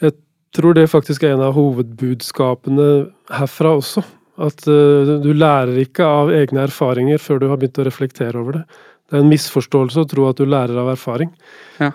jeg 0.00 0.16
tror 0.56 0.76
det 0.76 0.88
faktisk 0.90 1.24
er 1.24 1.36
en 1.36 1.44
av 1.46 1.56
hovedbudskapene 1.56 2.90
herfra 3.36 3.76
også. 3.80 4.04
At 4.40 4.64
eh, 4.70 5.16
du 5.24 5.32
lærer 5.36 5.82
ikke 5.82 6.06
av 6.06 6.32
egne 6.34 6.64
erfaringer 6.68 7.20
før 7.20 7.42
du 7.42 7.50
har 7.50 7.60
begynt 7.60 7.80
å 7.82 7.88
reflektere 7.88 8.40
over 8.40 8.60
det. 8.60 8.64
Det 9.10 9.18
er 9.18 9.24
en 9.24 9.32
misforståelse 9.32 10.04
å 10.04 10.08
tro 10.08 10.28
at 10.30 10.38
du 10.38 10.46
lærer 10.46 10.78
av 10.80 10.92
erfaring. 10.92 11.32
Ja, 11.80 11.90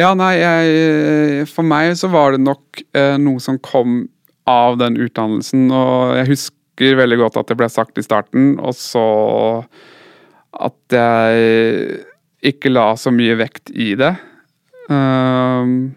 ja 0.00 0.14
nei, 0.16 0.32
jeg, 0.40 1.46
For 1.52 1.66
meg 1.66 1.92
så 2.00 2.08
var 2.12 2.34
det 2.34 2.42
nok 2.42 2.82
eh, 2.96 3.18
noe 3.20 3.42
som 3.42 3.60
kom 3.62 4.06
av 4.48 4.80
den 4.80 4.96
utdannelsen. 5.00 5.68
Og 5.70 6.16
jeg 6.18 6.30
husker 6.32 6.61
veldig 6.80 7.18
godt 7.20 7.36
at 7.40 7.50
det 7.50 7.58
ble 7.60 7.68
sagt 7.68 7.98
i 8.00 8.04
starten, 8.04 8.54
og 8.60 8.74
så 8.74 9.06
at 10.52 10.96
jeg 10.96 12.04
ikke 12.52 12.72
la 12.72 12.92
så 12.98 13.12
mye 13.14 13.36
vekt 13.38 13.70
i 13.70 13.92
det. 13.98 14.12
Uh, 14.90 15.92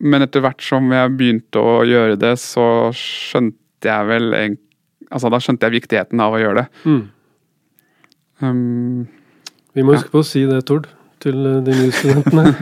men 0.00 0.24
etter 0.24 0.42
hvert 0.44 0.62
som 0.64 0.88
jeg 0.94 1.14
begynte 1.18 1.60
å 1.60 1.80
gjøre 1.84 2.16
det, 2.20 2.34
så 2.40 2.90
skjønte 2.96 3.90
jeg 3.90 4.10
vel 4.10 4.34
Altså, 5.10 5.26
da 5.26 5.40
skjønte 5.42 5.66
jeg 5.66 5.74
viktigheten 5.74 6.20
av 6.22 6.36
å 6.36 6.38
gjøre 6.38 6.62
det. 6.62 6.66
Mm. 6.86 7.00
Um, 8.46 9.08
Vi 9.74 9.82
må 9.82 9.96
huske 9.96 10.12
på 10.12 10.22
å 10.22 10.26
si 10.28 10.44
det, 10.46 10.60
Tord, 10.68 10.86
til 11.18 11.40
eh, 11.50 11.56
de 11.66 11.74
nye 11.74 11.90
studentene. 11.90 12.52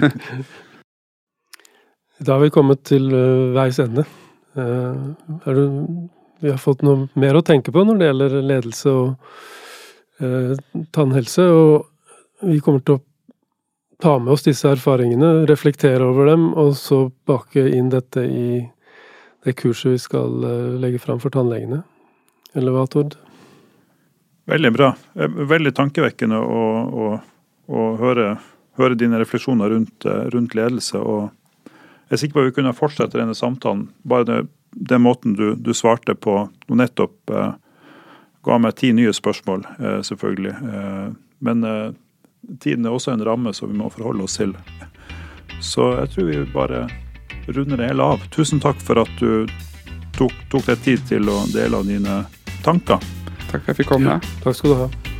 da 2.24 2.38
har 2.38 2.40
vi 2.40 2.54
kommet 2.54 2.80
til 2.88 3.10
uh, 3.12 3.52
veis 3.52 3.76
ende. 3.84 4.06
Uh, 4.56 5.12
du, 5.44 6.08
vi 6.40 6.50
har 6.52 6.60
fått 6.62 6.84
noe 6.86 7.08
mer 7.18 7.38
å 7.38 7.44
tenke 7.44 7.72
på 7.74 7.84
når 7.84 7.98
det 7.98 8.08
gjelder 8.10 8.36
ledelse 8.46 8.94
og 8.94 10.24
eh, 10.24 10.56
tannhelse, 10.94 11.46
og 11.50 12.48
vi 12.48 12.60
kommer 12.62 12.84
til 12.86 12.98
å 12.98 13.04
ta 14.02 14.18
med 14.22 14.32
oss 14.32 14.46
disse 14.46 14.70
erfaringene, 14.70 15.46
reflektere 15.50 16.06
over 16.06 16.30
dem, 16.30 16.50
og 16.54 16.76
så 16.78 17.08
bake 17.26 17.64
inn 17.74 17.90
dette 17.90 18.22
i 18.22 18.50
det 19.44 19.54
kurset 19.58 19.94
vi 19.96 20.02
skal 20.02 20.44
eh, 20.44 20.76
legge 20.82 21.00
fram 21.02 21.20
for 21.22 21.34
tannlegene. 21.34 21.82
Eller 22.58 22.74
hva, 22.74 22.86
Tord? 22.90 23.16
Veldig 24.48 24.70
bra. 24.74 24.92
Eh, 25.18 25.40
veldig 25.50 25.74
tankevekkende 25.76 26.38
å, 26.38 26.62
å, 26.88 27.08
å 27.68 27.88
høre, 28.00 28.30
høre, 28.80 28.98
dine 28.98 29.20
refleksjoner 29.20 29.74
rundt, 29.74 30.06
eh, 30.06 30.28
rundt, 30.34 30.54
ledelse. 30.58 30.98
og 30.98 31.72
Jeg 32.08 32.16
er 32.16 32.22
sikker 32.22 32.38
på 32.38 32.44
at 32.44 32.50
vi 32.50 32.56
kunne 32.60 32.76
fortsette 32.76 33.18
denne 33.18 33.36
samtalen. 33.36 33.88
Bare 34.08 34.28
det, 34.28 34.38
den 34.70 35.02
måten 35.02 35.34
du, 35.34 35.54
du, 35.54 35.74
svarte 35.74 36.14
på 36.14 36.48
Du 36.66 36.74
nettopp 36.74 37.30
eh, 37.30 37.52
ga 38.44 38.58
meg 38.58 38.76
ti 38.78 38.92
nye 38.96 39.12
spørsmål, 39.12 39.66
eh, 39.78 40.00
selvfølgelig. 40.06 40.54
Eh, 40.74 41.08
men 41.38 41.66
tiden 42.62 42.86
er 42.86 42.94
også 42.94 43.12
en 43.12 43.24
ramme 43.26 43.52
som 43.54 43.70
vi 43.70 43.78
må 43.78 43.90
forholde 43.94 44.24
oss 44.24 44.38
til. 44.40 44.54
Så 45.62 45.92
jeg 46.00 46.10
tror 46.14 46.30
vi 46.30 46.40
bare 46.54 46.86
runder 47.46 47.78
det 47.78 47.90
hele 47.92 48.08
av. 48.14 48.24
Tusen 48.34 48.62
takk 48.62 48.80
for 48.82 49.02
at 49.04 49.12
du 49.20 49.46
tok, 50.18 50.34
tok 50.50 50.66
deg 50.66 50.82
tid 50.86 51.06
til 51.10 51.30
å 51.30 51.44
dele 51.52 51.78
av 51.78 51.86
dine 51.86 52.24
tanker. 52.66 52.98
Takk 53.48 53.52
for 53.52 53.60
at 53.62 53.70
jeg 53.72 53.82
fikk 53.82 53.94
komme. 53.94 54.18
Ja, 54.18 54.42
takk 54.42 54.58
skal 54.58 54.74
du 54.74 54.82
ha. 54.86 55.17